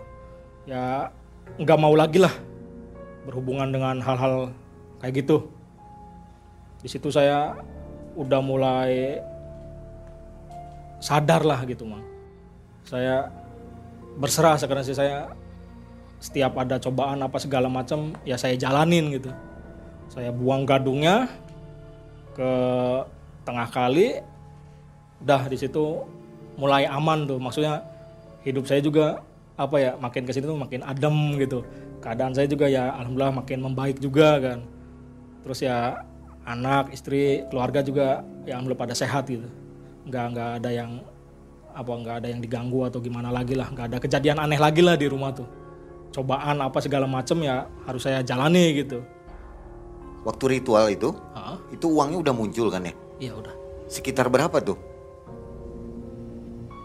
Ya 0.64 1.12
nggak 1.60 1.80
mau 1.80 1.92
lagi 2.00 2.24
lah 2.24 2.32
berhubungan 3.28 3.76
dengan 3.76 4.00
hal-hal 4.00 4.56
kayak 5.04 5.20
gitu. 5.20 5.52
Di 6.80 6.88
situ 6.88 7.12
saya 7.12 7.52
udah 8.16 8.40
mulai 8.40 9.20
sadar 11.04 11.44
lah 11.44 11.60
gitu 11.68 11.84
mang. 11.84 12.08
Saya 12.88 13.28
berserah 14.18 14.58
sekarang 14.62 14.86
sih 14.86 14.96
saya 14.98 15.34
setiap 16.24 16.56
ada 16.56 16.80
cobaan 16.80 17.20
apa 17.20 17.36
segala 17.42 17.68
macam 17.68 18.16
ya 18.24 18.40
saya 18.40 18.56
jalanin 18.56 19.12
gitu. 19.12 19.32
Saya 20.08 20.32
buang 20.32 20.64
gadungnya 20.64 21.28
ke 22.32 22.52
tengah 23.44 23.68
kali 23.68 24.24
udah 25.24 25.48
di 25.52 25.58
situ 25.60 26.06
mulai 26.56 26.88
aman 26.88 27.28
tuh. 27.28 27.40
Maksudnya 27.42 27.84
hidup 28.48 28.70
saya 28.70 28.80
juga 28.80 29.20
apa 29.54 29.78
ya 29.78 29.92
makin 30.00 30.24
ke 30.26 30.32
sini 30.32 30.48
tuh 30.48 30.58
makin 30.58 30.82
adem 30.86 31.38
gitu. 31.44 31.66
Keadaan 32.00 32.36
saya 32.36 32.48
juga 32.48 32.72
ya 32.72 32.92
alhamdulillah 32.96 33.44
makin 33.44 33.60
membaik 33.60 34.00
juga 34.00 34.40
kan. 34.40 34.60
Terus 35.44 35.60
ya 35.60 36.08
anak 36.48 36.92
istri 36.96 37.44
keluarga 37.52 37.84
juga 37.84 38.24
ya 38.48 38.60
alhamdulillah 38.60 38.84
pada 38.84 38.96
sehat 38.96 39.28
gitu. 39.28 39.48
Nggak 40.08 40.26
nggak 40.36 40.50
ada 40.64 40.70
yang 40.72 40.92
apa 41.74 41.92
nggak 41.92 42.16
ada 42.24 42.28
yang 42.30 42.40
diganggu 42.40 42.86
atau 42.86 43.02
gimana 43.02 43.34
lagi 43.34 43.58
lah 43.58 43.68
nggak 43.70 43.86
ada 43.90 43.98
kejadian 43.98 44.38
aneh 44.38 44.62
lagi 44.62 44.86
lah 44.86 44.94
di 44.94 45.10
rumah 45.10 45.34
tuh 45.34 45.50
cobaan 46.14 46.62
apa 46.62 46.78
segala 46.78 47.10
macem 47.10 47.42
ya 47.42 47.66
harus 47.90 48.06
saya 48.06 48.22
jalani 48.22 48.86
gitu 48.86 49.02
Waktu 50.24 50.44
ritual 50.60 50.88
itu, 50.88 51.12
Hah? 51.36 51.60
itu 51.68 51.84
uangnya 51.84 52.18
udah 52.24 52.34
muncul 52.34 52.72
kan 52.72 52.88
ya? 52.88 52.96
Iya 53.20 53.36
udah. 53.36 53.54
Sekitar 53.92 54.32
berapa 54.32 54.56
tuh? 54.64 54.80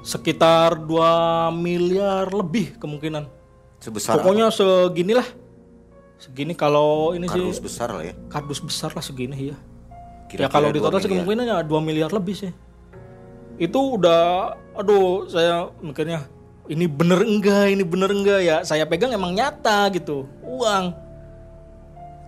Sekitar 0.03 0.75
2 0.75 1.55
miliar 1.55 2.27
lebih 2.35 2.75
kemungkinan. 2.83 3.31
Sebesar 3.79 4.19
Pokoknya 4.19 4.51
seginilah. 4.51 5.27
Segini 6.19 6.51
kalau 6.59 7.15
ini 7.15 7.31
apa? 7.31 7.39
Kardus 7.39 7.63
sih 7.63 7.63
besar 7.63 7.89
lah 7.95 8.03
ya. 8.03 8.15
kardus 8.27 8.59
besar 8.59 8.91
lah 8.91 9.05
segini 9.07 9.55
ya. 9.55 9.57
Kira-kira 10.27 10.43
ya 10.43 10.49
kalau 10.51 10.69
di 10.75 10.83
2 10.83 10.91
total 10.91 10.99
sih 10.99 11.11
kemungkinannya 11.15 11.57
2 11.63 11.79
miliar 11.79 12.11
lebih 12.11 12.35
sih. 12.35 12.51
Itu 13.59 13.99
udah 13.99 14.55
aduh 14.79 15.27
saya 15.27 15.69
mikirnya 15.83 16.25
ini 16.69 16.85
bener 16.87 17.25
enggak, 17.25 17.67
ini 17.75 17.83
bener 17.83 18.11
enggak 18.13 18.41
ya. 18.45 18.57
Saya 18.63 18.87
pegang 18.87 19.11
emang 19.11 19.35
nyata 19.35 19.89
gitu. 19.91 20.25
Uang. 20.45 20.95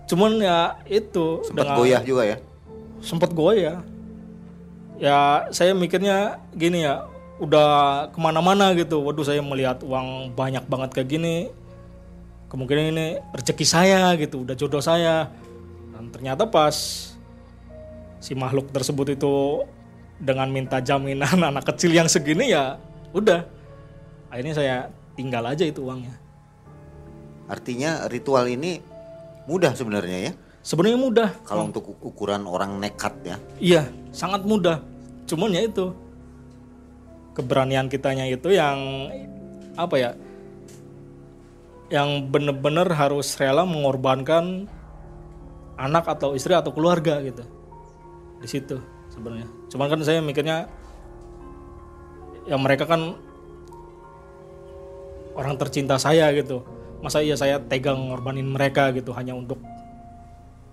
Cuman 0.09 0.43
ya 0.43 0.75
itu 0.91 1.39
Sempat 1.47 1.71
goyah 1.73 2.01
juga 2.03 2.23
ya. 2.27 2.37
sempat 3.01 3.33
goyah 3.33 3.81
ya 5.01 5.49
saya 5.49 5.73
mikirnya 5.73 6.37
gini 6.53 6.85
ya 6.85 7.09
udah 7.41 8.05
ke 8.13 8.19
mana-mana 8.21 8.69
gitu 8.77 9.01
waduh 9.01 9.25
saya 9.25 9.41
melihat 9.41 9.81
uang 9.81 10.37
banyak 10.37 10.61
banget 10.69 10.93
kayak 10.93 11.09
gini 11.09 11.49
kemungkinan 12.53 12.93
ini 12.93 13.07
rezeki 13.33 13.65
saya 13.65 14.13
gitu 14.21 14.45
udah 14.45 14.53
jodoh 14.53 14.77
saya 14.77 15.33
dan 15.97 16.13
ternyata 16.13 16.45
pas 16.45 16.75
si 18.21 18.37
makhluk 18.37 18.69
tersebut 18.69 19.17
itu 19.17 19.65
dengan 20.21 20.47
minta 20.53 20.77
jaminan 20.77 21.41
anak 21.51 21.65
kecil 21.73 21.91
yang 21.91 22.05
segini 22.05 22.53
ya 22.53 22.77
udah 23.11 23.41
akhirnya 24.29 24.53
saya 24.55 24.75
tinggal 25.17 25.43
aja 25.43 25.67
itu 25.67 25.83
uangnya 25.83 26.21
Artinya 27.51 28.07
ritual 28.07 28.47
ini 28.47 28.79
mudah 29.43 29.75
sebenarnya 29.75 30.31
ya. 30.31 30.33
sebenarnya 30.63 30.99
mudah 31.03 31.29
Kalau 31.43 31.67
untuk 31.67 31.99
ukuran 31.99 32.47
orang 32.47 32.79
nekat 32.79 33.11
ya. 33.27 33.37
Iya, 33.59 33.83
sangat 34.15 34.47
mudah. 34.47 34.79
Cuman 35.27 35.51
ya 35.51 35.67
itu 35.67 35.91
keberanian 37.35 37.91
kitanya 37.91 38.23
itu 38.23 38.55
yang 38.55 38.79
apa 39.75 39.95
ya? 39.99 40.11
Yang 41.91 42.31
bener-bener 42.31 42.87
harus 42.95 43.35
rela 43.35 43.67
mengorbankan 43.67 44.71
anak 45.75 46.07
atau 46.07 46.39
istri 46.39 46.55
atau 46.55 46.71
keluarga 46.71 47.19
gitu. 47.19 47.43
Di 48.39 48.47
situ 48.47 48.79
sebenarnya. 49.11 49.47
Cuman 49.67 49.87
kan 49.91 49.99
saya 50.01 50.23
mikirnya 50.23 50.71
ya 52.47 52.57
mereka 52.57 52.89
kan 52.89 53.19
orang 55.35 55.55
tercinta 55.59 55.99
saya 55.99 56.31
gitu. 56.33 56.63
Masa 57.01 57.25
iya 57.25 57.35
saya 57.35 57.57
tega 57.57 57.97
ngorbanin 57.97 58.45
mereka 58.45 58.93
gitu 58.93 59.09
hanya 59.13 59.33
untuk 59.33 59.57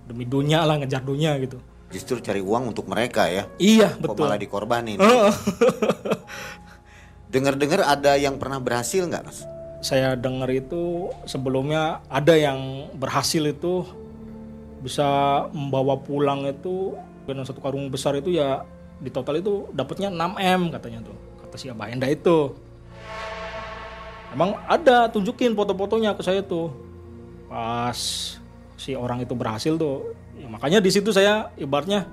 demi 0.09 0.25
dunia 0.25 0.65
lah 0.65 0.81
ngejar 0.81 1.05
dunia 1.05 1.37
gitu. 1.43 1.61
Justru 1.89 2.21
cari 2.21 2.45
uang 2.45 2.77
untuk 2.77 2.85
mereka 2.89 3.29
ya. 3.33 3.49
Iya 3.57 3.97
Kok 3.97 4.13
betul. 4.13 4.25
malah 4.29 4.41
dikorbanin. 4.41 4.99
Dengar-dengar 7.33 7.85
ada 7.85 8.17
yang 8.17 8.41
pernah 8.41 8.61
berhasil 8.61 9.05
nggak 9.05 9.25
mas? 9.25 9.45
Saya 9.85 10.17
dengar 10.19 10.51
itu 10.53 11.13
sebelumnya 11.25 12.01
ada 12.09 12.35
yang 12.35 12.91
berhasil 12.97 13.41
itu 13.41 13.85
bisa 14.81 15.05
membawa 15.53 15.97
pulang 16.01 16.49
itu 16.49 16.97
dengan 17.29 17.45
satu 17.45 17.61
karung 17.61 17.93
besar 17.93 18.17
itu 18.17 18.33
ya 18.33 18.65
di 18.99 19.13
total 19.13 19.45
itu 19.45 19.69
dapatnya 19.77 20.09
6 20.09 20.41
m 20.41 20.61
katanya 20.73 21.05
tuh 21.05 21.17
kata 21.45 21.57
si 21.61 21.69
Abah 21.69 21.93
Enda 21.93 22.09
itu. 22.09 22.57
Emang 24.33 24.57
ada 24.69 25.09
tunjukin 25.09 25.53
foto-fotonya 25.53 26.17
ke 26.17 26.25
saya 26.25 26.41
tuh 26.41 26.73
pas 27.49 27.97
si 28.77 28.97
orang 28.97 29.21
itu 29.25 29.37
berhasil 29.37 29.77
tuh. 29.77 30.17
Ya, 30.37 30.49
makanya 30.49 30.81
di 30.81 30.89
situ 30.93 31.13
saya 31.13 31.53
ibaratnya 31.57 32.09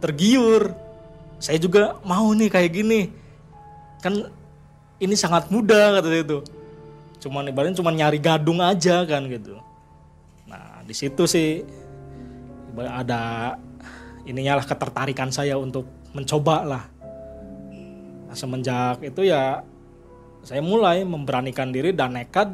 tergiur. 0.00 0.72
Saya 1.40 1.56
juga 1.56 1.96
mau 2.04 2.28
nih 2.36 2.52
kayak 2.52 2.70
gini. 2.72 3.00
Kan 4.04 4.28
ini 5.00 5.16
sangat 5.16 5.48
mudah 5.48 6.00
kata 6.00 6.08
dia 6.08 6.20
itu. 6.24 6.38
Cuman 7.24 7.48
ibaratnya 7.48 7.80
cuman 7.80 7.96
nyari 7.96 8.20
gadung 8.20 8.60
aja 8.60 9.04
kan 9.08 9.24
gitu. 9.28 9.56
Nah, 10.44 10.84
di 10.84 10.92
situ 10.92 11.24
sih 11.24 11.64
ada 12.76 13.56
ininya 14.30 14.62
lah 14.62 14.66
ketertarikan 14.66 15.34
saya 15.34 15.58
untuk 15.58 15.90
mencoba 16.14 16.62
lah. 16.62 16.84
Nah, 18.30 18.36
semenjak 18.38 19.02
itu 19.02 19.26
ya 19.26 19.66
saya 20.46 20.62
mulai 20.62 21.02
memberanikan 21.02 21.74
diri 21.74 21.90
dan 21.90 22.14
nekat 22.14 22.46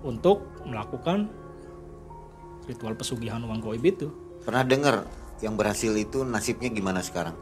untuk 0.00 0.64
melakukan 0.64 1.28
ritual 2.64 2.96
pesugihan 2.96 3.44
uang 3.44 3.60
goib 3.60 3.84
itu. 3.84 4.08
Pernah 4.40 4.64
dengar 4.64 4.96
yang 5.44 5.54
berhasil 5.54 5.92
itu 5.92 6.24
nasibnya 6.24 6.72
gimana 6.72 7.04
sekarang? 7.04 7.36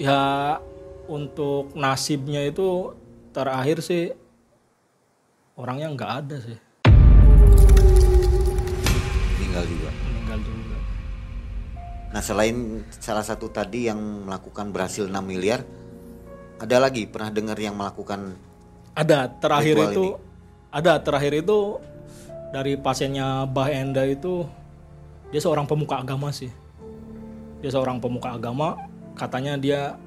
Ya 0.00 0.58
untuk 1.06 1.76
nasibnya 1.76 2.40
itu 2.40 2.96
terakhir 3.36 3.84
sih 3.84 4.10
orangnya 5.54 5.92
nggak 5.92 6.12
ada 6.24 6.36
sih 6.42 6.58
Tinggal 9.38 9.64
juga. 9.70 9.83
Nah 12.14 12.22
selain 12.22 12.86
salah 13.02 13.26
satu 13.26 13.50
tadi 13.50 13.90
yang 13.90 13.98
melakukan 13.98 14.70
berhasil 14.70 15.10
6 15.10 15.18
miliar, 15.18 15.66
ada 16.62 16.78
lagi 16.78 17.10
pernah 17.10 17.34
dengar 17.34 17.58
yang 17.58 17.74
melakukan 17.74 18.38
Ada 18.94 19.26
terakhir 19.42 19.90
itu 19.90 20.14
ada 20.70 21.02
terakhir 21.02 21.42
itu 21.42 21.82
dari 22.54 22.78
pasiennya 22.78 23.50
Bah 23.50 23.66
Enda 23.66 24.06
itu 24.06 24.46
dia 25.34 25.42
seorang 25.42 25.66
pemuka 25.66 25.98
agama 25.98 26.30
sih. 26.30 26.54
Dia 27.58 27.74
seorang 27.74 27.98
pemuka 27.98 28.38
agama, 28.38 28.78
katanya 29.18 29.58
dia 29.58 29.98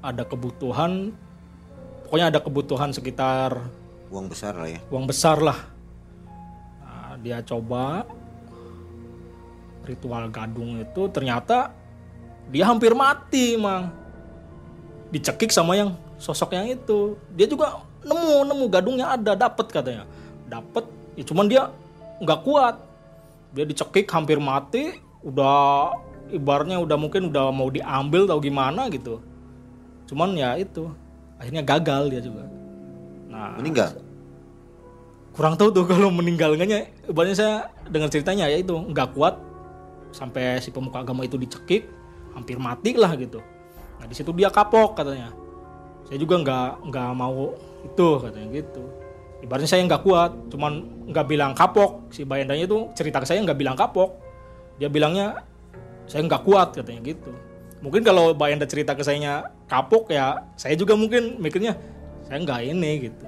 ada 0.00 0.24
kebutuhan 0.24 1.12
pokoknya 2.08 2.32
ada 2.32 2.40
kebutuhan 2.40 2.88
sekitar 2.88 3.60
uang 4.08 4.32
besar 4.32 4.56
lah 4.56 4.68
ya. 4.72 4.80
uang 4.88 5.04
besar 5.04 5.44
lah. 5.44 5.60
Nah, 6.80 7.20
dia 7.20 7.44
coba 7.44 8.08
ritual 9.86 10.30
gadung 10.30 10.78
itu 10.78 11.02
ternyata 11.10 11.74
dia 12.50 12.68
hampir 12.68 12.92
mati, 12.92 13.54
mang. 13.56 13.90
Dicekik 15.12 15.52
sama 15.52 15.76
yang 15.76 15.94
sosok 16.16 16.56
yang 16.56 16.66
itu. 16.68 17.16
Dia 17.36 17.46
juga 17.46 17.84
nemu 18.02 18.48
nemu 18.48 18.64
gadungnya 18.72 19.14
ada, 19.14 19.36
dapat 19.36 19.66
katanya. 19.70 20.04
Dapat, 20.48 20.84
ya 21.16 21.24
cuman 21.24 21.46
dia 21.48 21.62
nggak 22.22 22.42
kuat. 22.44 22.76
dia 23.52 23.68
dicekik 23.68 24.08
hampir 24.08 24.40
mati 24.40 24.96
udah 25.20 25.92
ibarnya 26.32 26.80
udah 26.80 26.96
mungkin 26.96 27.28
udah 27.28 27.52
mau 27.52 27.68
diambil 27.68 28.24
atau 28.24 28.40
gimana 28.40 28.88
gitu 28.88 29.20
cuman 30.08 30.32
ya 30.34 30.56
itu 30.56 30.88
akhirnya 31.36 31.62
gagal 31.62 32.08
dia 32.08 32.20
juga 32.24 32.48
nah 33.28 33.54
Meninggal. 33.60 34.00
kurang 35.36 35.54
tahu 35.60 35.68
tuh 35.72 35.84
kalau 35.84 36.08
meninggal 36.08 36.56
enggaknya 36.56 36.88
ibaratnya 37.04 37.36
saya 37.36 37.54
dengar 37.88 38.08
ceritanya 38.08 38.48
ya 38.48 38.58
itu 38.60 38.72
nggak 38.72 39.12
kuat 39.12 39.36
sampai 40.12 40.60
si 40.60 40.70
pemuka 40.70 41.00
agama 41.02 41.24
itu 41.24 41.40
dicekik 41.40 41.88
hampir 42.36 42.56
mati 42.60 42.94
lah 42.96 43.12
gitu. 43.16 43.40
Nah 43.98 44.06
di 44.06 44.14
situ 44.14 44.30
dia 44.36 44.48
kapok 44.52 44.96
katanya. 44.96 45.32
Saya 46.06 46.18
juga 46.20 46.40
nggak 46.40 46.92
nggak 46.92 47.10
mau 47.16 47.56
itu 47.82 48.08
katanya 48.20 48.48
gitu. 48.52 48.84
Ibaratnya 49.42 49.70
saya 49.70 49.82
nggak 49.88 50.02
kuat 50.06 50.30
cuman 50.52 50.72
nggak 51.10 51.26
bilang 51.26 51.52
kapok. 51.56 52.12
Si 52.14 52.22
bayandanya 52.22 52.68
itu 52.68 52.92
cerita 52.94 53.18
ke 53.18 53.26
saya 53.26 53.42
nggak 53.42 53.58
bilang 53.58 53.74
kapok. 53.74 54.14
Dia 54.78 54.86
bilangnya 54.92 55.42
saya 56.06 56.22
nggak 56.28 56.42
kuat 56.44 56.76
katanya 56.76 57.00
gitu. 57.02 57.32
Mungkin 57.82 58.06
kalau 58.06 58.30
bayanda 58.36 58.68
cerita 58.68 58.94
ke 58.94 59.02
saya 59.02 59.50
kapok 59.66 60.12
ya 60.14 60.46
saya 60.54 60.78
juga 60.78 60.94
mungkin 60.94 61.42
mikirnya 61.42 61.74
saya 62.28 62.38
nggak 62.38 62.60
ini 62.70 63.10
gitu. 63.10 63.26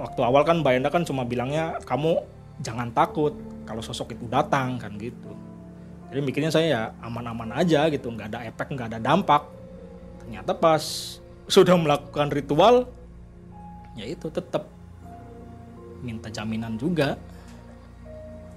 Waktu 0.00 0.20
awal 0.24 0.42
kan 0.48 0.64
Bayanda 0.64 0.88
kan 0.88 1.04
cuma 1.04 1.28
bilangnya 1.28 1.76
kamu 1.84 2.24
jangan 2.60 2.92
takut 2.92 3.32
kalau 3.64 3.80
sosok 3.80 4.14
itu 4.14 4.24
datang 4.28 4.76
kan 4.76 4.92
gitu. 4.96 5.32
Jadi 6.10 6.20
mikirnya 6.20 6.50
saya 6.50 6.66
ya 6.66 6.82
aman-aman 7.00 7.54
aja 7.54 7.86
gitu, 7.88 8.10
nggak 8.10 8.34
ada 8.34 8.40
efek, 8.46 8.74
nggak 8.74 8.88
ada 8.94 8.98
dampak. 8.98 9.46
Ternyata 10.20 10.52
pas 10.54 10.82
sudah 11.46 11.74
melakukan 11.78 12.30
ritual, 12.30 12.90
ya 13.94 14.06
itu 14.06 14.26
tetap 14.30 14.66
minta 16.00 16.26
jaminan 16.28 16.74
juga, 16.76 17.14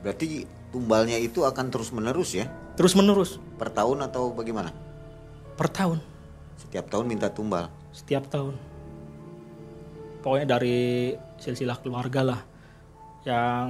Berarti 0.03 0.43
tumbalnya 0.67 1.15
itu 1.15 1.47
akan 1.47 1.71
terus 1.71 1.95
menerus 1.95 2.35
ya? 2.35 2.51
terus 2.75 2.91
menerus 2.91 3.37
Per 3.55 3.69
tahun 3.71 4.03
atau 4.03 4.33
bagaimana? 4.33 4.73
per 5.53 5.69
tahun, 5.69 6.01
Setiap 6.59 6.89
tahun 6.89 7.05
minta 7.05 7.29
tumbal. 7.29 7.69
setiap 7.93 8.25
tahun. 8.27 8.57
Pokoknya 10.19 10.57
dari 10.57 11.13
silsilah 11.37 11.77
keluarga 11.79 12.25
lah. 12.25 12.41
Yang 13.23 13.67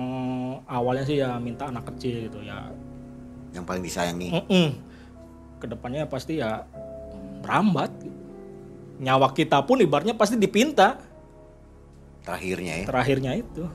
awalnya 0.66 1.04
sih 1.06 1.18
ya 1.22 1.38
minta 1.38 1.70
anak 1.70 1.86
kecil 1.93 2.26
gitu 2.26 2.41
ya 2.41 2.74
Yang 3.54 3.64
paling 3.70 3.84
disayangi. 3.86 4.30
Mm-mm. 4.34 4.68
Ke 5.62 5.66
depannya 5.70 6.10
pasti 6.10 6.41
ya 6.41 6.66
berambat. 7.45 7.93
gitu. 8.01 8.18
Nyawa 9.04 9.30
kita 9.34 9.62
pun 9.66 9.82
ibaratnya 9.82 10.14
pasti 10.14 10.38
dipinta 10.38 10.97
Terakhirnya 12.24 12.74
ya. 12.82 12.86
terakhirnya 12.88 13.32
itu. 13.36 13.68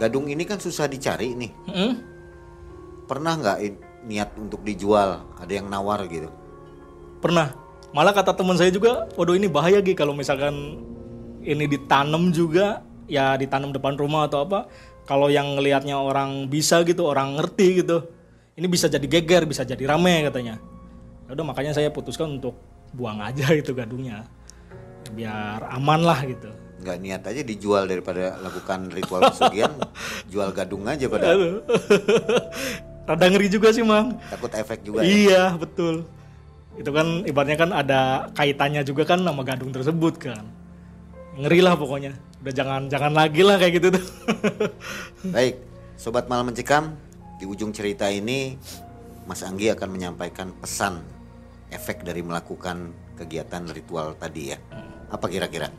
Gadung 0.00 0.24
ini 0.26 0.42
kan 0.42 0.56
susah 0.56 0.88
dicari 0.88 1.36
nih. 1.36 1.52
Mm-mm. 1.68 1.90
Pernah 3.04 3.32
nggak 3.36 3.58
niat 4.08 4.30
untuk 4.34 4.64
dijual? 4.64 5.20
Ada 5.36 5.62
yang 5.62 5.68
nawar 5.68 6.06
gitu? 6.08 6.32
Pernah. 7.20 7.52
Malah 7.92 8.12
kata 8.12 8.32
teman 8.36 8.56
saya 8.56 8.68
juga, 8.68 9.08
waduh 9.16 9.32
ini 9.32 9.48
bahaya 9.48 9.80
Gi 9.80 9.96
kalau 9.96 10.12
misalkan 10.12 10.80
ini 11.40 11.64
ditanam 11.64 12.28
juga, 12.32 12.84
ya 13.08 13.34
ditanam 13.34 13.72
depan 13.72 13.96
rumah 13.96 14.28
atau 14.28 14.44
apa. 14.44 14.68
Kalau 15.08 15.32
yang 15.32 15.56
ngelihatnya 15.56 15.96
orang 15.96 16.52
bisa 16.52 16.84
gitu, 16.84 17.08
orang 17.08 17.40
ngerti 17.40 17.80
gitu. 17.80 18.04
Ini 18.54 18.68
bisa 18.68 18.92
jadi 18.92 19.08
geger, 19.08 19.48
bisa 19.48 19.64
jadi 19.64 19.80
rame 19.88 20.28
katanya. 20.28 20.60
Ya 21.24 21.30
udah 21.32 21.46
makanya 21.48 21.72
saya 21.72 21.88
putuskan 21.88 22.36
untuk 22.36 22.60
buang 22.92 23.18
aja 23.24 23.48
itu 23.60 23.72
gadungnya. 23.72 24.28
Biar 25.16 25.64
aman 25.72 26.04
lah 26.04 26.20
gitu. 26.28 26.52
Nggak 26.84 26.96
niat 27.00 27.22
aja 27.24 27.40
dijual 27.42 27.88
daripada 27.88 28.36
lakukan 28.38 28.92
ritual 28.92 29.24
pesugihan, 29.32 29.72
jual 30.28 30.52
gadung 30.52 30.84
aja 30.84 31.08
pada. 31.08 31.34
Rada 33.08 33.24
ngeri 33.32 33.48
juga 33.48 33.72
sih, 33.72 33.80
Mang. 33.80 34.20
takut 34.28 34.52
efek 34.52 34.84
juga 34.84 35.00
ya. 35.00 35.08
Iya, 35.08 35.44
betul. 35.56 36.04
Itu 36.76 36.92
kan 36.92 37.24
ibaratnya 37.24 37.56
kan 37.56 37.70
ada 37.72 38.00
kaitannya 38.36 38.84
juga 38.84 39.08
kan 39.08 39.24
sama 39.24 39.40
gadung 39.48 39.72
tersebut 39.72 40.20
kan. 40.20 40.44
Ngeri 41.38 41.60
lah 41.62 41.78
pokoknya. 41.78 42.18
Udah 42.42 42.54
jangan 42.54 42.90
jangan 42.90 43.12
lagi 43.14 43.42
lah 43.46 43.56
kayak 43.62 43.72
gitu 43.78 43.88
tuh. 43.94 44.04
Baik, 45.34 45.62
sobat 45.94 46.26
malam 46.26 46.50
mencekam, 46.50 46.98
di 47.38 47.46
ujung 47.46 47.70
cerita 47.70 48.10
ini 48.10 48.58
Mas 49.22 49.46
Anggi 49.46 49.70
akan 49.70 49.88
menyampaikan 49.94 50.50
pesan 50.58 50.98
efek 51.70 52.02
dari 52.02 52.26
melakukan 52.26 52.90
kegiatan 53.14 53.70
ritual 53.70 54.18
tadi 54.18 54.50
ya. 54.50 54.58
Apa 55.14 55.30
kira-kira? 55.30 55.70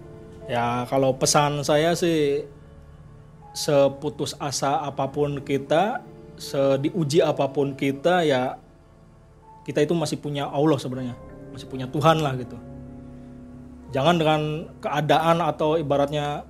ya 0.49 0.89
kalau 0.89 1.13
pesan 1.13 1.61
saya 1.61 1.93
sih 1.93 2.41
seputus 3.53 4.33
asa 4.41 4.81
apa 4.81 5.05
pun 5.13 5.45
kita, 5.45 6.01
sediuji 6.41 7.21
apa 7.21 7.45
pun 7.53 7.77
kita 7.77 8.25
ya 8.25 8.57
kita 9.61 9.85
itu 9.85 9.93
masih 9.93 10.17
punya 10.17 10.49
Allah 10.49 10.81
sebenarnya, 10.81 11.13
masih 11.53 11.69
punya 11.69 11.85
Tuhan 11.85 12.25
lah 12.25 12.33
gitu. 12.41 12.57
Jangan 13.89 14.15
dengan 14.21 14.41
keadaan 14.83 15.41
atau 15.41 15.73
ibaratnya 15.79 16.45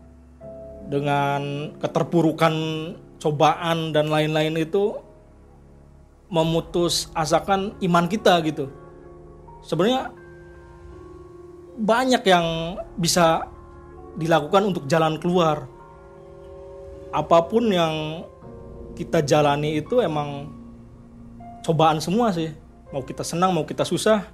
dengan 0.90 1.72
keterpurukan 1.80 2.54
cobaan 3.22 3.96
dan 3.96 4.12
lain-lain 4.12 4.60
itu 4.60 4.98
memutus 6.28 7.08
asakan 7.16 7.76
iman 7.80 8.06
kita 8.12 8.40
gitu. 8.44 8.68
Sebenarnya 9.64 10.12
banyak 11.80 12.24
yang 12.28 12.76
bisa 13.00 13.48
dilakukan 14.20 14.76
untuk 14.76 14.84
jalan 14.92 15.16
keluar. 15.16 15.70
Apa 17.16 17.48
pun 17.48 17.72
yang 17.72 18.28
kita 18.94 19.24
jalani 19.24 19.80
itu 19.80 20.04
emang 20.04 20.52
cobaan 21.64 22.04
semua 22.04 22.36
sih. 22.36 22.52
Mau 22.92 23.06
kita 23.06 23.24
senang, 23.24 23.54
mau 23.54 23.64
kita 23.64 23.86
susah, 23.86 24.26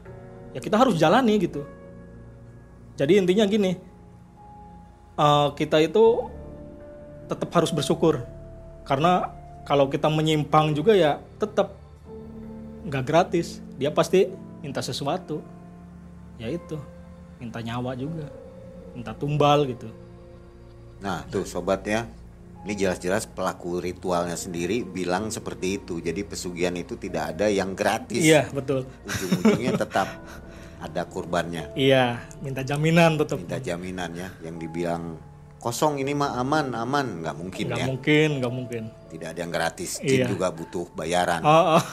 ya 0.55 0.59
kita 0.63 0.79
harus 0.79 0.97
jalani 0.97 1.37
gitu. 1.37 1.67
Jadi 2.95 3.19
intinya 3.19 3.45
gini, 3.47 3.71
eh, 5.19 5.47
kita 5.55 5.77
itu 5.83 6.31
tetap 7.25 7.49
harus 7.51 7.73
bersyukur 7.73 8.21
karena 8.85 9.33
kalau 9.65 9.89
kita 9.89 10.07
menyimpang 10.07 10.77
juga 10.77 10.93
ya 10.93 11.17
tetap 11.41 11.73
nggak 12.85 13.03
gratis. 13.03 13.59
Dia 13.75 13.91
pasti 13.91 14.29
minta 14.63 14.79
sesuatu, 14.79 15.43
ya 16.39 16.47
itu, 16.47 16.79
minta 17.41 17.59
nyawa 17.59 17.97
juga, 17.97 18.31
minta 18.95 19.11
tumbal 19.11 19.67
gitu. 19.67 19.91
Nah, 21.03 21.27
tuh 21.27 21.43
sobat 21.43 21.83
ya. 21.83 22.07
Ini 22.65 22.73
jelas-jelas 22.73 23.29
pelaku 23.29 23.77
ritualnya 23.77 24.33
sendiri 24.33 24.81
bilang 24.81 25.29
seperti 25.29 25.77
itu. 25.77 26.01
Jadi 26.01 26.25
pesugihan 26.25 26.73
itu 26.73 26.97
tidak 26.97 27.37
ada 27.37 27.45
yang 27.45 27.77
gratis. 27.77 28.25
Iya 28.25 28.49
betul. 28.49 28.89
Ujung-ujungnya 29.05 29.77
tetap 29.77 30.09
ada 30.79 31.05
kurbannya. 31.05 31.71
Iya, 31.73 32.19
minta 32.39 32.61
jaminan 32.61 33.15
tetap. 33.15 33.39
Minta 33.41 33.59
jaminan 33.59 34.11
ya. 34.13 34.29
Yang 34.43 34.55
dibilang 34.67 35.03
kosong 35.57 35.97
ini 35.97 36.11
mah 36.11 36.37
aman, 36.37 36.73
aman. 36.73 37.23
Nggak 37.23 37.35
mungkin 37.35 37.65
Nggak 37.69 37.79
ya. 37.79 37.85
mungkin, 37.87 38.29
nggak 38.41 38.53
mungkin. 38.53 38.83
Tidak 39.09 39.27
ada 39.31 39.39
yang 39.39 39.53
gratis. 39.53 39.91
Jin 39.99 40.23
Iya. 40.23 40.27
juga 40.27 40.47
butuh 40.51 40.85
bayaran. 40.93 41.41
Oh, 41.41 41.79
oh. 41.79 41.83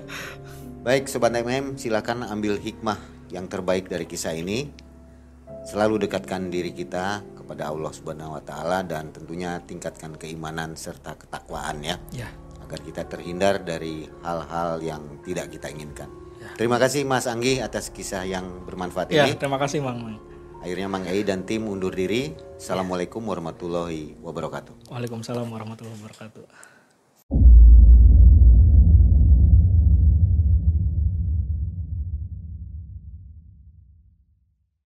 Baik 0.86 1.10
Sobat 1.10 1.34
MM, 1.34 1.76
silakan 1.76 2.24
ambil 2.24 2.56
hikmah 2.56 2.96
yang 3.28 3.44
terbaik 3.46 3.90
dari 3.90 4.06
kisah 4.06 4.32
ini. 4.32 4.70
Selalu 5.68 6.08
dekatkan 6.08 6.48
diri 6.48 6.72
kita 6.72 7.20
kepada 7.36 7.68
Allah 7.68 7.92
Subhanahu 7.92 8.36
wa 8.36 8.42
taala 8.42 8.80
dan 8.80 9.12
tentunya 9.12 9.60
tingkatkan 9.60 10.16
keimanan 10.16 10.72
serta 10.72 11.12
ketakwaan 11.12 11.84
ya 11.84 11.96
ya, 12.08 12.28
agar 12.64 12.80
kita 12.80 13.04
terhindar 13.04 13.60
dari 13.60 14.08
hal-hal 14.24 14.80
yang 14.80 15.02
tidak 15.28 15.52
kita 15.52 15.68
inginkan. 15.68 16.08
Terima 16.58 16.74
kasih 16.82 17.06
Mas 17.06 17.30
Anggi 17.30 17.62
atas 17.62 17.94
kisah 17.94 18.26
yang 18.26 18.66
bermanfaat 18.66 19.14
ya. 19.14 19.30
ini. 19.30 19.38
Terima 19.38 19.62
kasih, 19.62 19.78
Mang. 19.78 20.18
Akhirnya 20.58 20.90
Mang 20.90 21.06
Ei 21.06 21.22
dan 21.22 21.46
tim 21.46 21.62
undur 21.70 21.94
diri. 21.94 22.34
Assalamualaikum 22.58 23.22
warahmatullahi 23.22 24.18
wabarakatuh. 24.18 24.90
Waalaikumsalam 24.90 25.46
warahmatullahi 25.46 25.94
wabarakatuh. 26.02 26.67